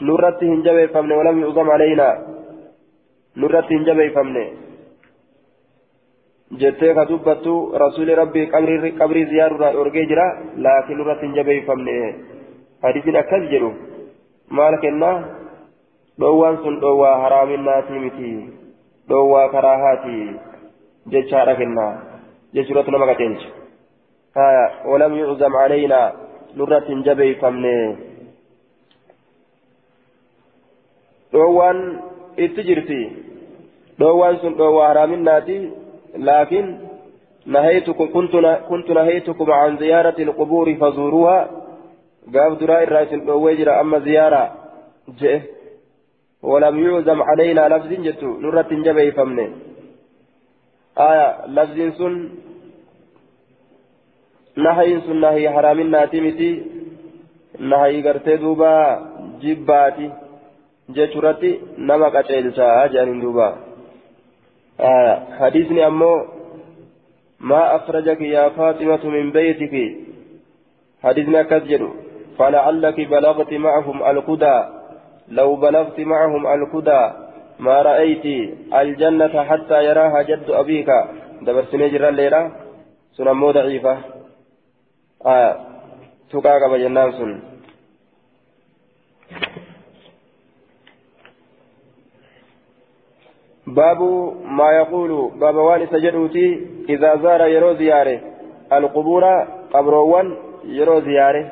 [0.10, 2.14] nurratti hin jabeeffamne walam yu'zam alaynaa
[3.36, 4.44] hin jabeeffamne
[6.64, 7.54] jettee ka dubbattu
[7.84, 8.48] rasuuli rabbii
[9.00, 10.26] qabrii ziyaaruudhaa dhorgee jira
[10.58, 11.96] laakiin nurratti hin jabeeffamne
[12.84, 13.72] hadiisiin akkas jedhu
[14.50, 15.16] maal kennaa
[16.20, 18.32] dhoowwaan sun dhoowwaa haraaminaatii miti
[19.10, 20.18] dhoowwaa karaahaati
[21.16, 21.94] jechaadha kennaa
[22.54, 23.50] jechuudhatu nama qaceelcha
[24.36, 26.06] haya walam yuczam calaynaa
[26.56, 27.76] nurratti hin jabeeffamne
[31.34, 31.80] dhoowwaan
[32.38, 33.02] itti jirti.
[34.00, 35.58] Dhoowwaan sun dhoowwaa haraaminaati
[36.18, 36.68] laakiin
[37.46, 38.36] نهيتكم كنت
[38.70, 41.50] كنت نهيتكم عن زيارة القبور فزوروها
[42.34, 44.54] قاف دراء الرئيس الوجر أما زيارة
[45.20, 45.40] جئ
[46.44, 49.52] ولم يعزم علينا لفظ جت نرة جبي فمن
[50.98, 52.30] آية لفظ سن
[54.58, 56.52] نهي سن نهي حرام ناتمتي
[57.60, 58.74] نهي قرتي دوبا
[59.42, 60.08] جباتي
[60.94, 63.48] جترتي نما قتيلسا جانين دوبا
[64.80, 66.26] آه حديثني أمو
[67.40, 69.76] ما أخرجك يا فاطمة من بيتك
[71.04, 71.84] حديثنا كذب
[72.38, 74.58] فلعلك بلغت معهم القدى
[75.28, 77.02] لو بلغت معهم القدى
[77.60, 78.26] ما رأيت
[78.74, 80.90] الجنة حتى يراها جد أبيك
[81.42, 82.52] دبر سنجر الليلة
[83.18, 83.98] سنمو ضعيفة
[85.26, 85.56] آه
[86.32, 87.51] تقاك بجنان سن
[93.76, 94.02] باب
[94.46, 96.48] ما يقول باب وان سجدوتي
[96.90, 98.20] إذا زار يرو زياره.
[98.74, 99.24] القبور
[99.74, 100.28] قبروان
[100.66, 101.46] يرو زياره.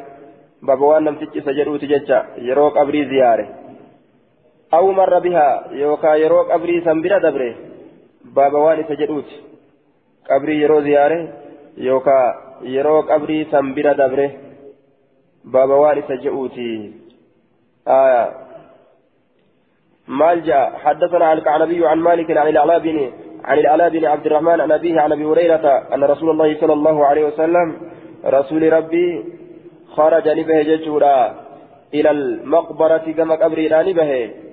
[0.61, 3.47] باب وان نمتج سجدوتي ججا يرو قبري زياره.
[4.73, 7.55] أو مر بها يوكا يرو قبري سنبرا دبره.
[8.35, 9.37] باب وان سجدوتي.
[10.29, 10.79] قبري يرو
[11.77, 12.19] يوكا
[12.61, 14.31] يرو قبري سنبرا دبره.
[15.45, 16.93] باب وان سجدوتي.
[17.87, 18.48] آية.
[20.09, 20.73] مال جاء.
[20.83, 22.97] حدثنا الكعنبي عن مالك عن العلاء بن
[23.45, 27.05] عن العلاء بن عبد الرحمن عن أبيه عن أبي هريرة أن رسول الله صلى الله
[27.05, 27.67] عليه وسلم
[28.25, 29.25] رسول ربي
[29.95, 31.35] خرج نبه ججورا
[31.93, 34.11] إلى المقبرة كما قبري نبه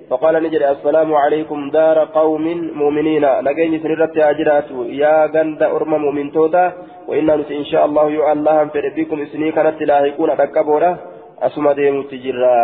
[0.09, 2.45] فقال نجد السلام عليكم دار قوم
[2.81, 3.25] مؤمنين.
[3.47, 4.69] نجيني سنرت أجرات.
[5.03, 6.65] يا غند أرم مؤمن توتا.
[7.07, 10.97] وإنا إن شاء الله يؤ الله فربكم إسني كانت لاهقون ركبورا
[11.41, 12.59] أسمى ديمو تجرا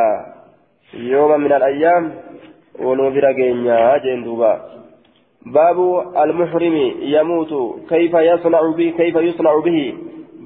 [0.93, 2.03] يوم من الأيام
[2.79, 4.53] ولو برا جين دوبا.
[5.45, 5.77] باب
[6.17, 7.53] المحرم يموت.
[7.89, 9.97] كيف يصنع به كيف يصنع به؟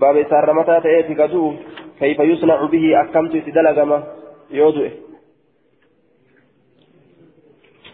[0.02, 1.54] باب سارمتا تأتي كدو
[2.00, 4.04] كيف يصنع به؟ أكمت تدلغما
[4.52, 4.90] يودو.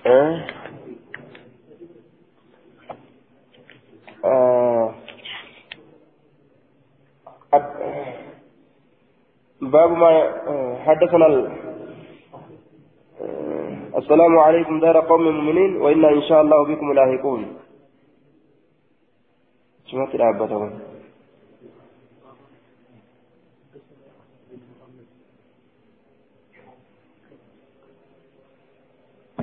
[0.06, 0.46] أه؟
[4.26, 4.94] آه.
[9.62, 10.12] باب ما
[10.86, 11.28] حدثنا
[13.98, 17.58] السلام عليكم دار قوم مؤمنين وإنا إن شاء الله بكم لاهقون.
[19.92, 20.72] سمعت العبة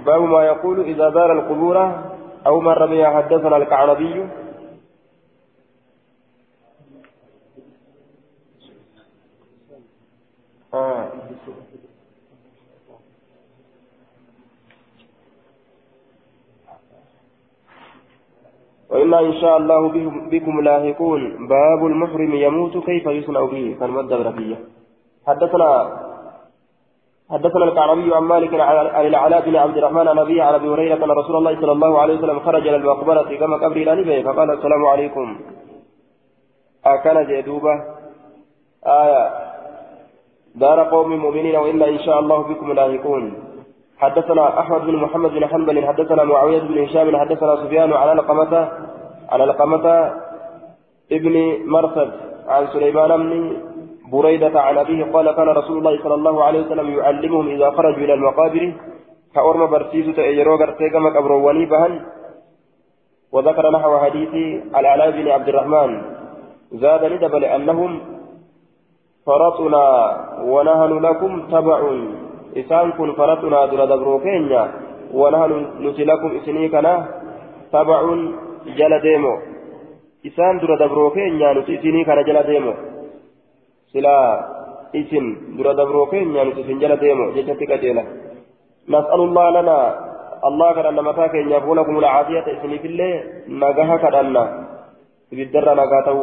[0.06, 1.76] باب ما يقول إذا زار القبور
[2.46, 4.28] أو مر بها حدثنا الكعنبي
[10.74, 11.12] آه.
[18.90, 19.88] وإنا إن شاء الله
[20.30, 23.76] بكم لاهقون باب المحرم يموت كيف يصنع به.
[23.80, 24.56] كان مد فيه
[25.26, 25.70] حدثنا
[27.30, 31.10] حدثنا الكعربي عن مالك عن العلاء بن عبد الرحمن عن أبيه عن أبي هريرة أن
[31.10, 35.36] رسول الله صلى الله عليه وسلم خرج إلى المقبرة كما قبر إلى فقال السلام عليكم.
[36.84, 37.74] أكان جدوبة.
[38.86, 39.50] آية.
[40.54, 43.49] دار قوم مؤمنين وإنا إن شاء الله بكم لاهقون
[44.00, 48.68] حدثنا أحمد بن محمد بن حنبل حدثنا معاوية بن هشام حدثنا سفيان على لقمة
[49.32, 49.86] على لقمة
[51.12, 51.34] ابن
[51.66, 52.10] مرثد
[52.48, 53.56] عن سليمان بن
[54.12, 58.14] بريدة عن أبيه قال كان رسول الله صلى الله عليه وسلم يعلمهم إذا خرجوا إلى
[58.14, 58.72] المقابر
[59.34, 62.00] كأورم برسيس تأجروا قرتيقم قبروني بهن
[63.32, 64.32] وذكر نحو حديث
[64.78, 65.90] العلاء بن عبد الرحمن.
[66.72, 68.00] زاد ندب لأنهم
[69.26, 69.84] فرطنا
[70.52, 71.80] ونهن لكم تبع
[72.56, 74.62] إسان كن فرطنا در دبرو كينيا
[75.14, 75.52] ونحن
[75.84, 76.94] نتلكم إسني كنا
[77.72, 78.00] تبع
[78.78, 79.34] جل ديمو
[80.26, 82.72] إسان در دبرو كينيا نتسني كنا جل ديمو
[83.92, 84.16] سلا
[85.00, 85.26] إسن
[85.58, 88.04] در دبرو كينيا نتسن جل ديمو جتتك جيلا
[88.88, 89.78] نسأل الله لنا
[90.48, 93.12] الله كان متى كينيا فولكم العافية إسني في الله
[93.48, 94.44] نجاها كدنا
[95.32, 96.18] بالدر نجاته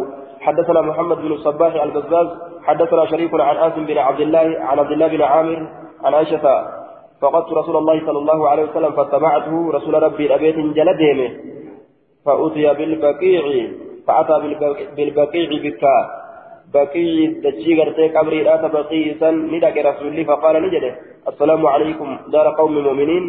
[0.45, 2.27] حدثنا محمد بن الصباح البزاز
[2.67, 6.45] حدثنا شريك عن آسم بن عبد الله عن عبد الله بن عامر عن عائشة
[7.21, 11.19] فقدت رسول الله صلى الله عليه وسلم فاتبعته رسول ربي أبيت جلدهم
[12.25, 13.43] فأتي بالبقيع
[14.07, 14.35] فأتى
[14.97, 15.97] بالبقيع بكا.
[16.73, 20.91] بقيع دجي غرتي قبري تبقي سن ندك رسول الله فقال نجده
[21.27, 23.23] السلام عليكم دار قوم مؤمنين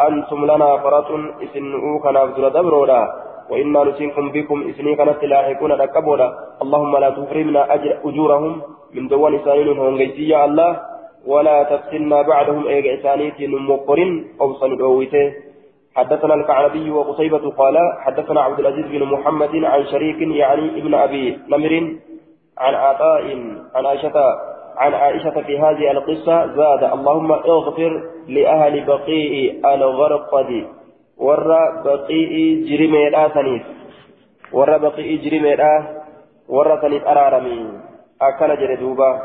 [0.00, 1.10] أنتم لنا فرات
[1.44, 3.00] إسنؤوا كنافذر دبرولا
[3.50, 6.28] وإنا نسينكم بكم إسني كانت لاحقون ركبولا
[6.62, 8.52] اللهم لا تحرمنا أجر أجورهم
[8.94, 10.00] من دوان سائل هم
[10.32, 10.91] يا الله.
[11.26, 15.32] ولا تفتنا بعدهم ايغ اسانيت مقرن أو صندويته
[15.96, 21.96] حدثنا الكعربي وقصيبة قال حدثنا عبد العزيز بن محمد عن شريك يعني ابن أبي نمر
[22.58, 23.22] عن عطاء
[23.74, 24.12] عن عائشة
[24.76, 30.66] عن عائشة في هذه القصة زاد اللهم اغفر لأهل بقيء الغرقد
[31.18, 33.62] ور بقيء جرمي الآثنيف
[34.52, 36.02] ور بقيء جرمي الآ
[36.48, 37.66] ور ثنيف أرارمي.
[38.22, 39.20] أكل جردوبا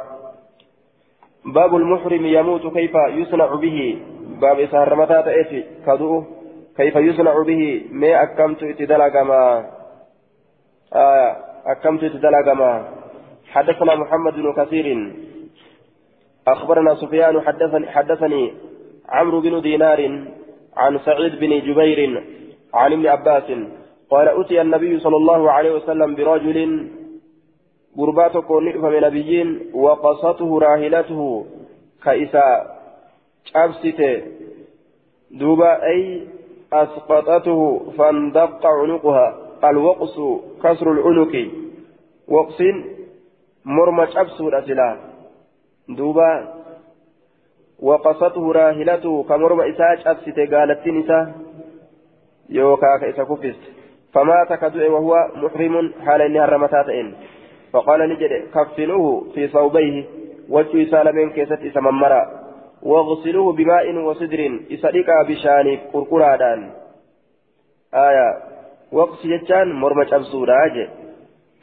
[1.54, 4.00] باب المحرم يموت كيف يصنع به.
[4.42, 5.64] باب سهر متى تأتي.
[5.86, 6.24] كدو.
[6.78, 7.86] كيف يصنع به.
[7.92, 9.66] ما أكمت اتدلقما.
[10.94, 11.36] آه
[11.66, 12.88] أكمت اتدلقما.
[13.54, 14.88] حدثنا محمد بن كثير.
[16.48, 18.54] أخبرنا سفيان حدثني, حدثني
[19.10, 20.00] عمرو بن دينار
[20.78, 22.24] عن سعيد بن جبير
[22.74, 23.44] عن ابن عباس
[24.10, 26.88] قال أتي النبي صلى الله عليه وسلم برجل
[27.98, 31.46] dhufame nabiyyiin waqasatuhu raahilatuhu
[32.00, 32.46] ka isa
[33.54, 34.12] cabsite
[35.34, 36.02] duuba ay
[36.74, 37.60] أسقطته
[37.98, 39.28] فاندق عنقها.
[39.64, 40.16] الوقص
[40.64, 41.34] كسر العنق.
[42.28, 42.60] وقص
[43.66, 44.98] مرمى أبسو الأسلام
[45.90, 46.54] دوبا
[47.80, 51.32] وقصته راهلته كمرمى إساج أبسته قالت نساء
[52.50, 53.64] يوكا كيس كفست.
[54.14, 57.08] فمات كدؤ وهو محرم حال إنها رمتاتين
[57.74, 60.06] فقال نجد كفنوه في صوبيه
[60.50, 62.24] وجه سالمين كيست إسممرا
[62.84, 66.70] واغسلوه بماء وسدر إسرقا بشان قرقرادان.
[67.94, 68.30] آية.
[68.92, 70.90] وقس يجان مرمى أبسوراج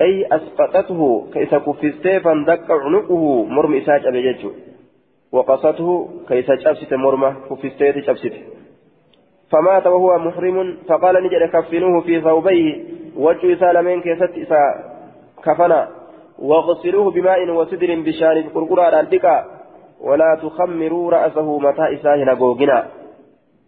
[0.01, 4.51] أي أسقطته كيس كفسته فاندق عنقه مرمى إساج أبيجو
[5.33, 8.43] وقصته كيس جبسته مرمى كفسته جبسته
[9.51, 12.85] فمات وهو محرم فقال نجد كفنوه في ثوبيه
[13.17, 14.94] وجه سالمين كيست إسا
[15.45, 15.89] كفنا
[16.39, 19.45] واغسلوه بماء وسدر بشان قرقرا الدكا
[20.01, 22.87] ولا تخمروا رأسه متى إساه نقوقنا.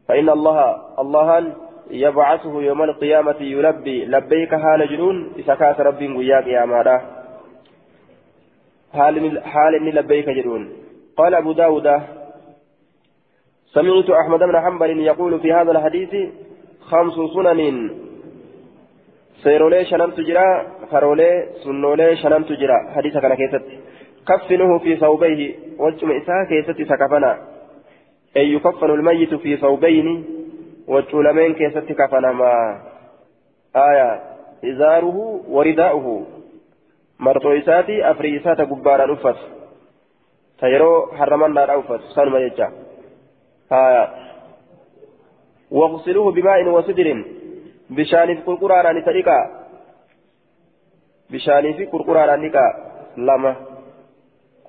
[0.09, 1.53] فإن الله الله
[1.91, 7.01] يبعثه يوم القيامة يلبي لبيك حال جنون إسكاس رب وياك يا مالا
[8.93, 10.73] حال حال لبيك جنون.
[11.17, 11.87] قال أبو داود
[13.75, 16.13] سمعت أحمد بن حنبل يقول في هذا الحديث
[16.81, 17.91] خمس سنن
[19.43, 23.63] سيرولي شنم تجرى فرولي سنولي شنم تجرى حديث كان كيست
[24.29, 27.39] كفنه في ثوبيه وجم إساء كيست سكفنا
[28.37, 30.25] أي يكفن الميت في ثوبين
[30.89, 32.53] وجولمين كيست كفنا ما
[33.77, 34.23] آية
[34.65, 36.27] إزاره ورداؤه
[37.21, 39.39] مرتو إساتي أفري إساتا قبارا أفت
[40.61, 42.69] تيرو حرمنا أوفت سلم يجا
[43.73, 44.05] آية
[45.71, 47.36] واغسلوه بماء وسدر بشان
[47.95, 49.67] في قرقران نتريكا
[51.31, 52.67] بشان في قرقران نكا
[53.17, 53.57] لما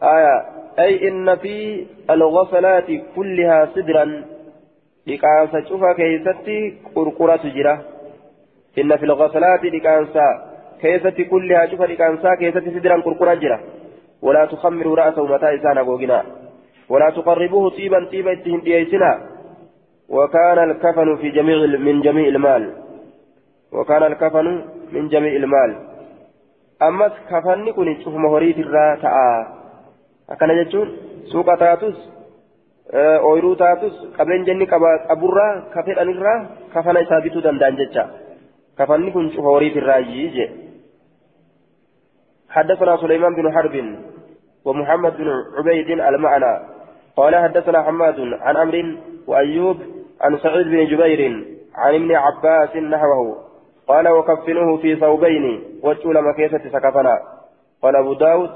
[0.03, 4.24] آية أي إن في الغسلات كلها سدرا
[5.07, 7.76] لكانسا شوفا كيستي قرقرة جرا
[8.80, 10.28] إن في الغسلات لكانسا
[10.82, 13.59] كيستي كلها شوفا لكانسا كيستي سدرا قرقرة جرا
[14.22, 16.24] ولا تخمروا رأسه متى إسانا بوغنا
[16.89, 19.11] ولا تقربوه طيبا طيبا ديسنا
[20.09, 22.86] وكان الكفن في جميع من جميع المال
[23.72, 25.72] وكان الكفن من جميع المال.
[26.82, 29.18] أما كفن كن شوف مهريت الرا تاء
[30.30, 30.88] أكن جتون
[31.32, 32.18] سوق تاتوس
[32.97, 34.65] ooyiruu taatus qabeenjanni
[35.09, 38.03] qaburraa kafedhanirraa kafana isaa bituu danda'an jecha
[38.78, 40.47] kafanni kun cufa horiitirraayyii je
[42.49, 43.76] حدثنا سليمان بن حرب
[44.65, 46.53] ومحمد بن عبيد المعنى.
[47.18, 48.97] قال حدثنا حماد عن أمر
[49.28, 49.78] وأيوب
[50.22, 51.22] عن سعيد بن جبير
[51.76, 53.46] عن ابن عباس نحوه.
[53.88, 57.19] قال وكفنوه في ثوبين وجول مكيسة سكفنا
[57.81, 58.49] قال أبو داود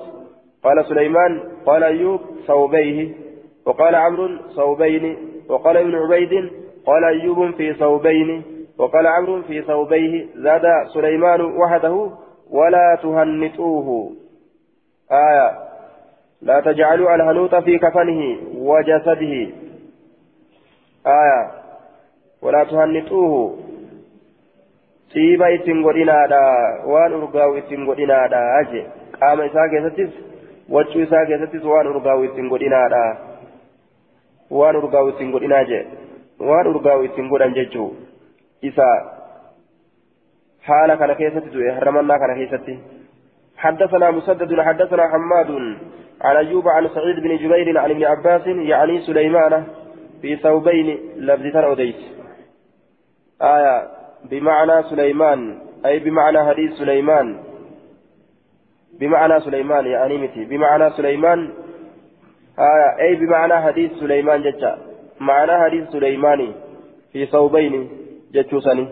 [0.63, 3.09] قال سليمان قال أيوب ثوبيه.
[3.65, 5.17] وقال عمرو ثوبين.
[5.49, 6.51] وقال ابن عبيد
[6.85, 8.43] قال أيوب في ثوبين.
[8.77, 10.25] وقال عمرو في ثوبيه.
[10.35, 10.61] زاد
[10.93, 12.11] سليمان وحده
[12.49, 14.11] ولا تهنئوه
[15.11, 15.57] آية.
[16.41, 19.49] لا تجعلوا الهنوط في كفنه وجسده.
[21.07, 21.51] آية.
[22.41, 23.70] ولا تهنطوه.
[25.13, 26.41] Siiba ittiin godhinaadha
[26.93, 28.85] waan urgaa'u ittiin godhinaadha je
[29.19, 30.13] qaama isaa keessattis
[30.75, 33.03] wachuu isaa keessattis waan urgaa'u ittiin godhinaadha
[34.59, 35.81] waan urgaa'u ittiin godhinaa je
[36.51, 37.89] waan urgaa'u ittiin godhan jechuu
[38.69, 38.87] isa
[40.69, 42.79] haala kana keessatti du'e harramannaa kana keessatti
[43.61, 45.49] حدثنا مسدد حدثنا حماد
[46.21, 49.63] عن أيوب عن سعيد بن جبير عن ابن عباس يعني سليمان
[50.21, 50.87] في ثوبين
[51.17, 51.95] لفظ أوديس
[53.41, 57.39] آية بمعنى سليمان أي بمعنى حديث سليمان.
[58.99, 61.49] بمعنى سليمان يعني متي بمعنى سليمان
[62.59, 64.77] آية أي بمعنى حديث سليمان جتا
[65.19, 66.53] معنى حديث سليمان
[67.13, 67.89] في ثوبين
[68.33, 68.87] جتوسني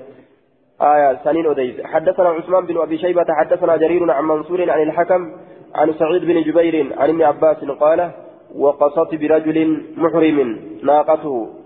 [0.82, 5.32] آية سنين أوديس حدثنا عثمان بن أبي شيبة حدثنا جرير عن منصور عن الحكم
[5.76, 8.12] عن سعيد بن جبير عن ابن عباس قال
[8.56, 11.59] وقصت برجل محرم ناقته.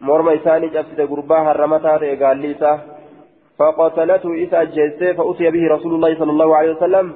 [0.00, 2.72] مرمى إساني جبسة قرباها الرمتات قال ليسا
[3.58, 7.14] فقتلته إسا أجيسه فأتي به رسول الله صلى الله عليه وسلم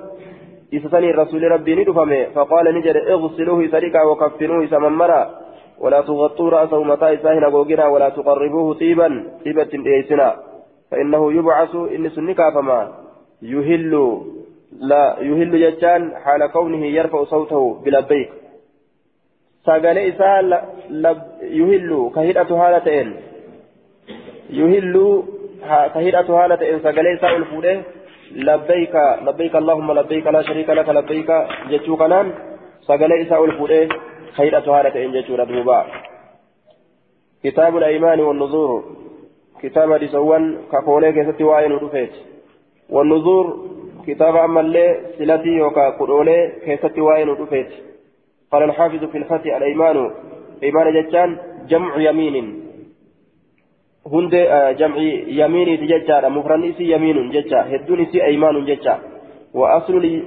[0.75, 5.23] إسسني الرسول ربي ندفمه فقال نجر اغسلوه سرقا وكفنوه سممرا
[5.79, 9.09] ولا تغطوا رأسه متى إساهنا قوقنا ولا تقربوه طيبا
[9.45, 10.37] طيبة إيسنا
[10.91, 12.93] فإنه يبعث إن سنكا فما
[13.43, 13.95] يهل
[14.81, 18.31] لا يهل جتان حال كونه يرفع صوته بلبيك
[19.67, 20.41] ساقال إساء
[21.43, 23.17] يهل كهيرة هالتين
[24.51, 25.23] يهل
[25.95, 27.83] كهيرة هالتين ساقال إساء الفوله
[28.33, 28.95] لبيك
[29.27, 31.31] لبيك اللهم لبيك لا شريك لك لبيك
[31.71, 32.27] جتشو كنان
[32.89, 33.89] ساقال إساء الفوله
[34.37, 35.87] خيرة هالتين جتشو ردوبا
[37.45, 38.85] كتاب الأيمان والنذور
[39.63, 42.15] كتاب ديسوان كقولي كيست وائن ودفيت
[42.91, 43.47] والنذور
[44.07, 47.94] كتاب أما اللي سلتي يوكا قولي كيست وائن ودفيت
[48.55, 50.11] قال الحافظ في الفتح الأيمان
[50.63, 51.39] إيمان جتان
[51.69, 52.61] جمع يمين.
[54.07, 54.97] هند آه، جمع
[55.27, 58.99] يمين جتان مفرن إسي يمين جتا هدون إسي أيمان جتا
[59.55, 60.23] وأصل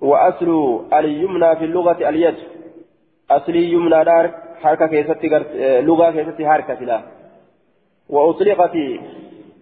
[0.00, 2.34] وأصل اليمنى في اللغة اليد.
[3.30, 4.30] أصلي يمنى دار
[4.62, 7.00] حركة كيستي آه، لغة كيستي حركة لا
[8.08, 8.76] وأطلقت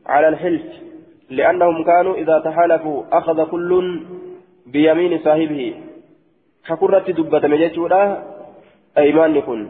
[0.06, 0.62] على الحلف
[1.30, 4.00] لأنهم كانوا إذا تحالفوا أخذ كل
[4.66, 5.89] بيمين صاحبه.
[6.68, 8.02] حكرت دبة مجيشورا
[8.98, 9.60] أيمان يكون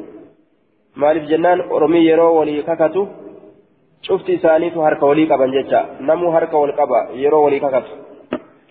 [1.01, 3.09] maaliif jennaan oromii yeroo walii kakatu
[4.07, 7.93] cufti isaaniitu harka walii qaban jecha namuu harka wal qaba yeroo walii kakatu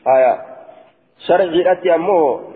[0.05, 0.34] haya
[1.28, 2.49] sharciidhatti ammoo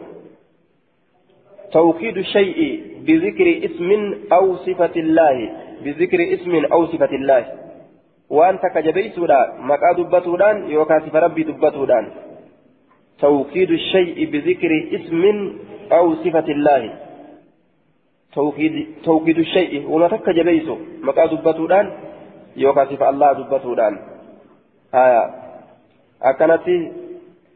[1.73, 2.59] توكيد الشيء
[3.07, 3.89] بذكر اسم
[4.33, 5.37] أو صفة الله
[5.83, 7.43] بذكر اسم أو صفة الله
[8.29, 9.39] وأنت كجبيسودا
[9.69, 12.05] مكا دبتودان يوكاسف ربي دبتودان
[13.23, 15.23] توكيد الشيء بذكر اسم
[15.91, 16.83] أو صفة الله.
[18.35, 18.73] توكيد
[19.07, 19.73] توكيد الشيء.
[19.87, 20.75] وما تك جبيسو
[21.07, 21.85] مكا دبتودان
[22.59, 23.93] يوكاسف الله دبتودان.
[24.91, 25.23] آية.
[26.21, 26.67] أكنت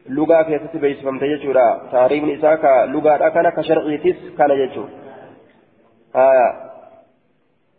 [0.08, 4.96] lugaa keessatti beeksifamte jechuudha taariifni isaa ka lugaadha kana ka sharciitis kana jechuudha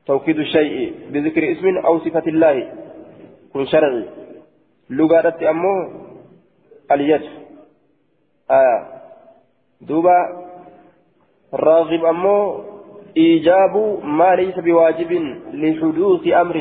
[0.10, 2.56] توكيد الشيء بذكر اسم أو صفة الله.
[3.54, 4.04] كن شرعي.
[4.90, 5.76] لغة أمو
[6.92, 7.49] اليد.
[8.52, 8.88] آه.
[9.82, 10.18] دوبا
[11.54, 12.64] راغب أمو
[13.18, 15.12] إيجاب ما ليس بواجب
[15.54, 16.58] لحدوث أمر.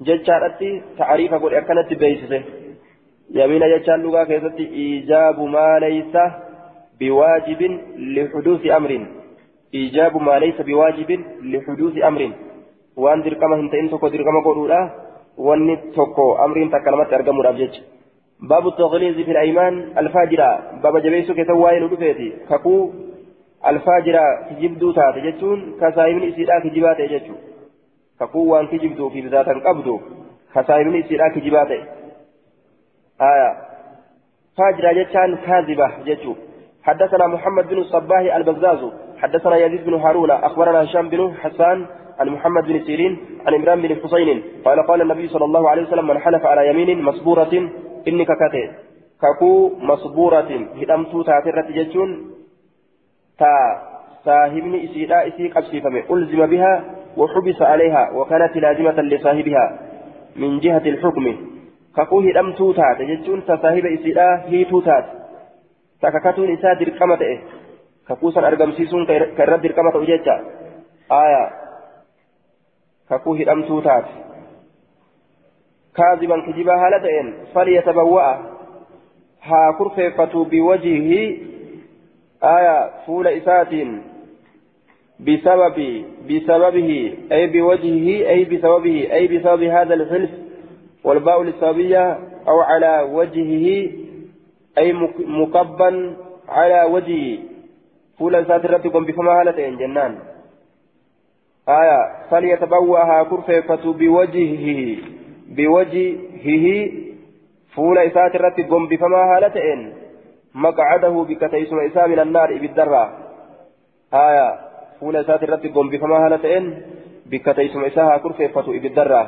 [0.00, 2.42] ججارتي تعريف أقول أكنت بيسه
[3.30, 6.14] يمين ججار لغة كيست إيجاب ما ليس
[7.00, 7.60] بواجب
[8.14, 9.06] لحدوث أمر.
[9.74, 11.10] إيجاب ما ليس بواجب
[11.42, 12.32] لحدوث أمر.
[12.96, 14.88] وأن دركما هنتين تكو دركما قولوا
[15.38, 17.74] وأن تكو أمر تكلمت أرقم رابجج.
[18.42, 20.80] باب التغليظ في الأيمان الفاجرة.
[20.82, 22.90] باب جبيسو كتواين ودفيتي ككو
[23.66, 27.32] الفاجرة كجبدو تات جتون كسائمن إسيرا كجبات جتو
[28.20, 30.00] ككو وأن كجبدو في ذات قبدو
[30.54, 31.70] كسائمن إسيرا كجبات
[33.20, 33.50] آية.
[34.56, 36.34] فاجرة جتان كاذبة جتو
[36.82, 40.30] حدثنا محمد بن الصباح البزاز حدثنا يزيد بن هارون.
[40.30, 41.86] أخبرنا هشام بن حسان
[42.18, 44.42] عن محمد بن سيرين عن عمران بن حسين.
[44.64, 47.04] قال قال النبي صلى الله عليه وسلم من حلف على يمين
[48.00, 48.70] مصبورة إني ككته
[49.22, 52.30] ككو مصبورة هدمتو تاترة جتون
[53.38, 53.52] تا
[54.24, 56.84] صاحبني إسيرا إسيك أبسيفمي ألزم بها
[57.16, 59.78] وحبس عليها وكانت لازمة لصاحبها
[60.36, 61.36] من جهة الحكم
[61.96, 65.04] ككو هدمتو تات جتون تصاحب إسيرا هي توتات
[66.02, 67.40] تككتون إسا درقمة إيه
[68.10, 70.34] kakuusan argamsiisuun ka irratti dirqama ta'u jecha.
[71.06, 71.42] Aya
[73.06, 73.38] kakuu
[75.94, 78.38] kijibaa haala ta'een falyatabawwa'a
[79.40, 81.46] haa kurfeeffatu biwajihi
[82.40, 84.10] aya fuula isaatiin
[85.20, 87.14] بسبب بسببه.
[87.32, 90.30] أي بوجهه أي بسببه أي بسبب هذا الحلف
[91.04, 92.18] والباء للسببية
[92.48, 93.90] أو على وجهه.
[94.78, 96.16] أي مكبا
[96.48, 97.38] على وجهه.
[98.18, 100.18] فولا سات الرب بفما هالة جنان.
[101.68, 104.96] آية فليتبوأها كرفيفة بوجهه.
[105.50, 106.66] بوجهه
[107.74, 109.92] فولا سات الرب بفما هالة
[110.54, 113.04] مقعده بكتيس إساء من النار بالدرة
[114.14, 114.48] آية.
[115.00, 116.44] فولا سات الرب بفما هالة
[117.26, 119.22] بكتيس إساء كرفيفة بالدرة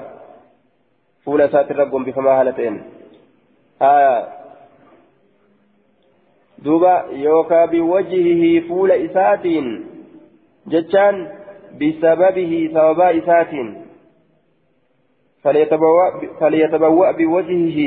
[1.25, 2.81] فولا سات الرب بفما هالة
[3.83, 4.29] آية.
[6.59, 9.47] دوبا يوكا بوجهه فول إسات
[10.67, 11.29] جتان
[11.81, 13.53] بسببه سببا إسات.
[15.45, 17.79] فليتبوأ, بوجهه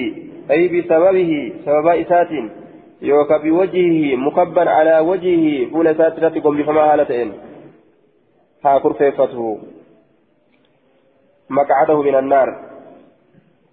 [0.52, 2.28] أي بسببه سببا إسات
[3.02, 7.34] يوكا بوجهه مكبا على وجهه فول إسات بفما هالتين
[8.66, 9.60] ها كرفيفته.
[11.50, 12.50] مقعده من النار.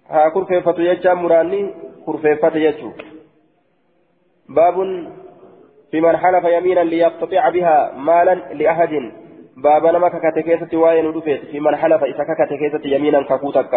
[0.09, 1.73] ها كرفيفته يجا مراني؟
[2.05, 2.91] كرفيفته يجو
[4.49, 4.75] باب
[5.91, 9.11] في من حلف يمينا ليقتطع بها مالا لأحد.
[9.57, 13.73] باب نما ككتكيسة وين ودفت في من حلف إذا ككتكيسة يمينا ككوتك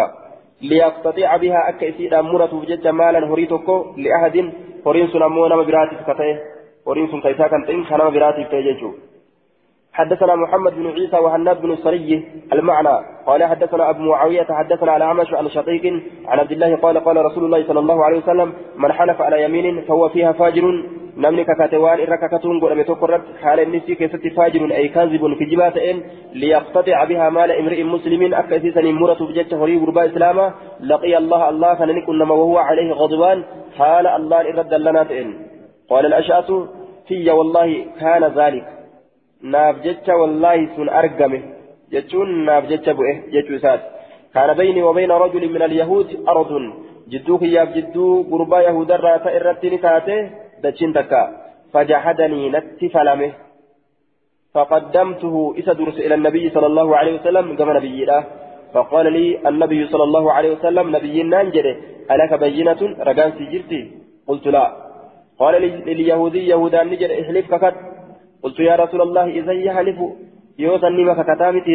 [0.61, 3.67] ليقتطع بها أكا إسيدا مرة جج مالا هريتك
[3.97, 4.35] لأحد
[4.87, 6.35] هرين سنمو نما براتي كتيه
[6.87, 8.91] هرين سن كيسا كان تين كان براتي تيجو
[9.97, 12.09] حدثنا محمد بن عيسى وهناد بن السري
[12.53, 12.95] المعنى
[13.27, 15.85] قال حدثنا ابو معاويه حدثنا على عمش عن شقيق
[16.29, 19.81] عن عبد الله قال قال رسول الله صلى الله عليه وسلم من حلف على يمين
[19.81, 20.65] فهو فيها فاجر
[22.87, 26.03] tokko irratti haala inni sii keessatti faajirun ay kaazibun kijibaa ta'een
[26.41, 30.53] liyaqtaxica bihaa maala imri'in muslimiin akka isiisaniin muratuuf jecha horii gurbaa islaamaa
[30.91, 33.43] laqiya allah allah kana ni qunnama wahuwa calayhi غضبان
[33.77, 35.29] حال الله إرد لنا تئن
[35.89, 36.49] قال الأشعث
[37.07, 38.76] في والله كان ذلك
[39.41, 41.39] naaf jecha wallaahi sun argame
[41.91, 43.97] jechuun naaf jecha bu'e jechuu isaati.
[44.37, 46.51] كان بيني وبين رجل من اليهود أرض
[47.11, 50.29] جدو خياب جدو قربا يهود الرات إرتني تاته
[50.63, 51.21] دجين تكا
[51.73, 53.31] فجحدني نتي فلمه
[54.53, 58.05] فقدمته إسدرس إلى النبي صلى الله عليه وسلم كما نبي
[58.73, 61.75] فقال لي النبي صلى الله عليه وسلم نبي نانجره
[62.11, 63.81] ألك بينة رقان سجرتي
[64.27, 64.65] قلت لا
[65.39, 65.53] قال
[65.89, 67.75] لليهودي يهودا نجر احلف ككت
[68.43, 69.99] قلت يا رسول الله إذا يحلف
[70.59, 71.73] يوسني ما ككتامتي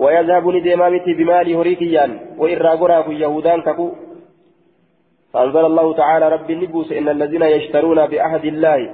[0.00, 3.88] ويذهبني ديمامتي بمالي هريكيان وإرى قراك يهودان ككو
[5.32, 8.90] فأنزل الله تعالى رب النبوس إن الذين يشترون بعهد الله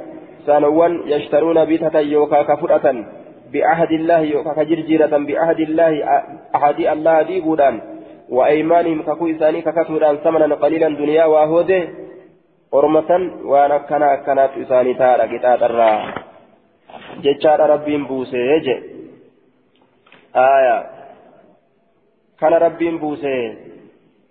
[0.46, 3.04] سانوان يشترون بيتة يوكا كفرة
[3.52, 5.92] بعهد الله يوكا كجرجيرة بعهد الله
[6.54, 7.80] أحد الله دي قودان
[8.28, 11.88] وأيمانهم ككو إساني ككتودان ثمنا قليلا دنيا وهوده
[12.72, 13.10] حرمة
[13.44, 15.92] وأنا كنا كانت إساني تارا كتاب الرا
[17.60, 18.76] ربي بوسي يجي
[20.36, 20.86] آية
[22.40, 23.56] كان ربي بوسي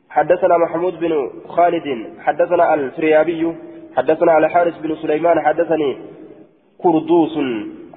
[0.10, 1.88] حدثنا محمود بن خالد
[2.20, 3.56] حدثنا الفريابي
[3.98, 5.98] حدثنا على حارس بن سليمان حدثني
[6.78, 7.38] كردوس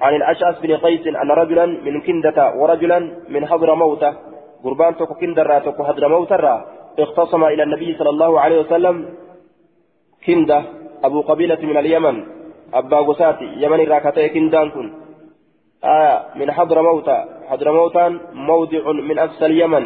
[0.01, 2.99] عن الأشعث بن قيس أن رجلا من كندة ورجلا
[3.29, 4.13] من حضر موته
[4.63, 6.65] قربان توكو كندرة توكو حضر موترة
[6.99, 8.95] اختصم إلى النبي صلى الله عليه وسلم
[10.25, 10.63] كندة
[11.03, 12.38] أبو قبيلة من اليمن
[12.73, 14.87] أبا غساتي يمن راكتي كندان كن
[15.83, 19.83] آية من حضر موتى حضر موتى موضع من أقصى اليمن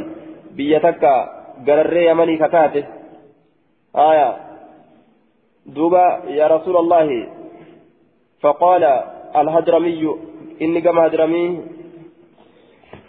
[0.58, 1.04] بيتك
[1.68, 2.84] قرري يمني كتاته
[3.96, 4.30] آية
[5.66, 7.30] دوبا يا رسول الله
[8.42, 8.84] فقال
[9.36, 10.16] الهدرمي
[10.62, 11.46] إني كما هدرمي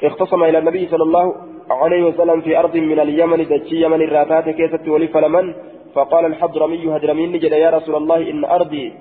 [0.05, 1.35] اختصم إلى النبي صلى الله
[1.71, 5.55] عليه وسلم في أرض من اليمن دجي يمن الراتات كيست ولي فلمن
[5.95, 8.93] فقال الحضرمي هدرمي نجد يا رسول الله إن أرضي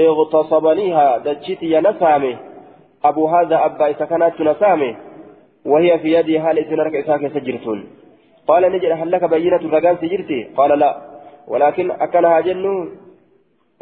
[0.00, 2.36] اغتصبنيها دجيتي نسامي.
[3.04, 4.96] أبو هذا أبا كانت نسامي
[5.66, 7.84] وهي في يدي هال إسنرك إساك سجرتون.
[8.48, 10.96] قال نجد هل لك بينة رقان سجرتي؟ قال لا.
[11.48, 12.88] ولكن أكلها جن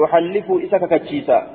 [0.04, 1.46] أحلف إساك كتشيسا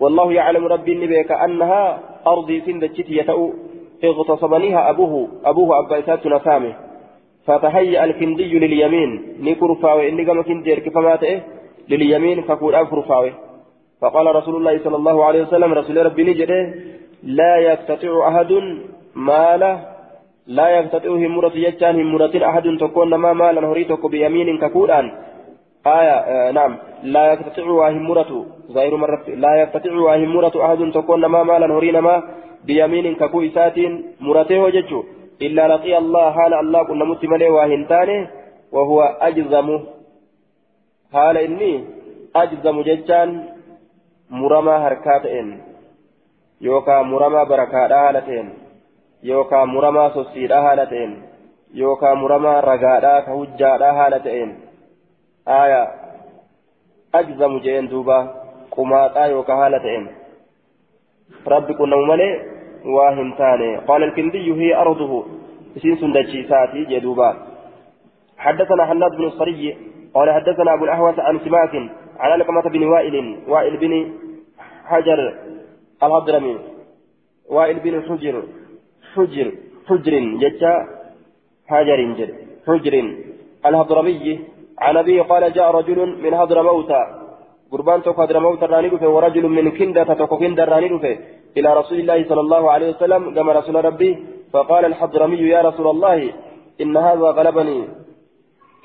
[0.00, 3.52] والله يعلم ربي النبي كأنها أرضي سندجتي يتأو.
[4.04, 6.74] اغتصبنيها أبوه أبوه أبا إسات نسامه
[7.46, 9.10] فتهيأ الكندي لليمين.
[9.40, 10.74] نكرفا وإني كما كندي
[11.88, 13.32] لليمين فقول أفرفاوي
[14.02, 16.74] فقال رسول الله صلى الله عليه وسلم رسول ربي نجده
[17.22, 18.52] لا يستطيع أحد
[19.14, 19.72] ماله
[20.46, 25.06] لا يستطيع همرة يجان همرة أحد تكون ما مالا هريتك بيمين ككودان
[25.86, 26.72] آية آه نعم.
[27.02, 29.92] لا يستطيع همرة غير مرة لا يستطيع
[30.24, 32.22] همرة أحد تكون ما مالا هرينا ما
[32.66, 35.04] بيمين ككو إساتين مرته وججو.
[35.42, 38.18] إلا لقي الله حال الله كنا متملي واهنتاني
[38.72, 38.98] وهو
[39.28, 39.68] أجزم.
[41.12, 41.84] حال إني
[42.36, 43.51] أجزم ججان.
[44.32, 45.60] مرما هركاتين
[46.60, 48.46] يوكا مرما بركاتا هالتين
[49.22, 51.22] يوكا مرما سوسيدا هالتين
[51.74, 54.48] يوكا مرما رقادا كهجادا هالتين
[55.48, 55.82] آية
[57.14, 58.18] أجزم جين دوبا
[58.70, 60.06] قماطا يوكا هالتين
[61.46, 62.30] ربي كنا ملي
[62.84, 65.24] واهمتاني قال الكندي هي أرضه
[65.82, 67.30] سين سندجي ساتي جدوبا
[68.38, 69.76] حدثنا حناد بن الصري
[70.14, 71.74] قال حدثنا أبو الأهوس عن سماك
[72.18, 73.92] على لقمة بن وائل وائل بن
[74.92, 75.20] حجر
[76.04, 76.54] الهضرمي
[77.54, 78.34] وائل بن حجر
[79.12, 79.46] حجر
[79.88, 80.72] حجر جتا
[81.70, 82.30] حجر جر
[82.66, 82.94] حجر
[83.68, 84.24] الهضرمي
[84.84, 87.02] عن أبي قال جاء رجل من هضر موتى.
[87.72, 90.88] قربان توك هضر موتى راني ورجل من كندة توك كندة راني
[91.56, 94.10] إلى رسول الله صلى الله عليه وسلم كما رسول ربي
[94.52, 96.18] فقال الحضرمي يا رسول الله
[96.82, 97.78] إن هذا غلبني.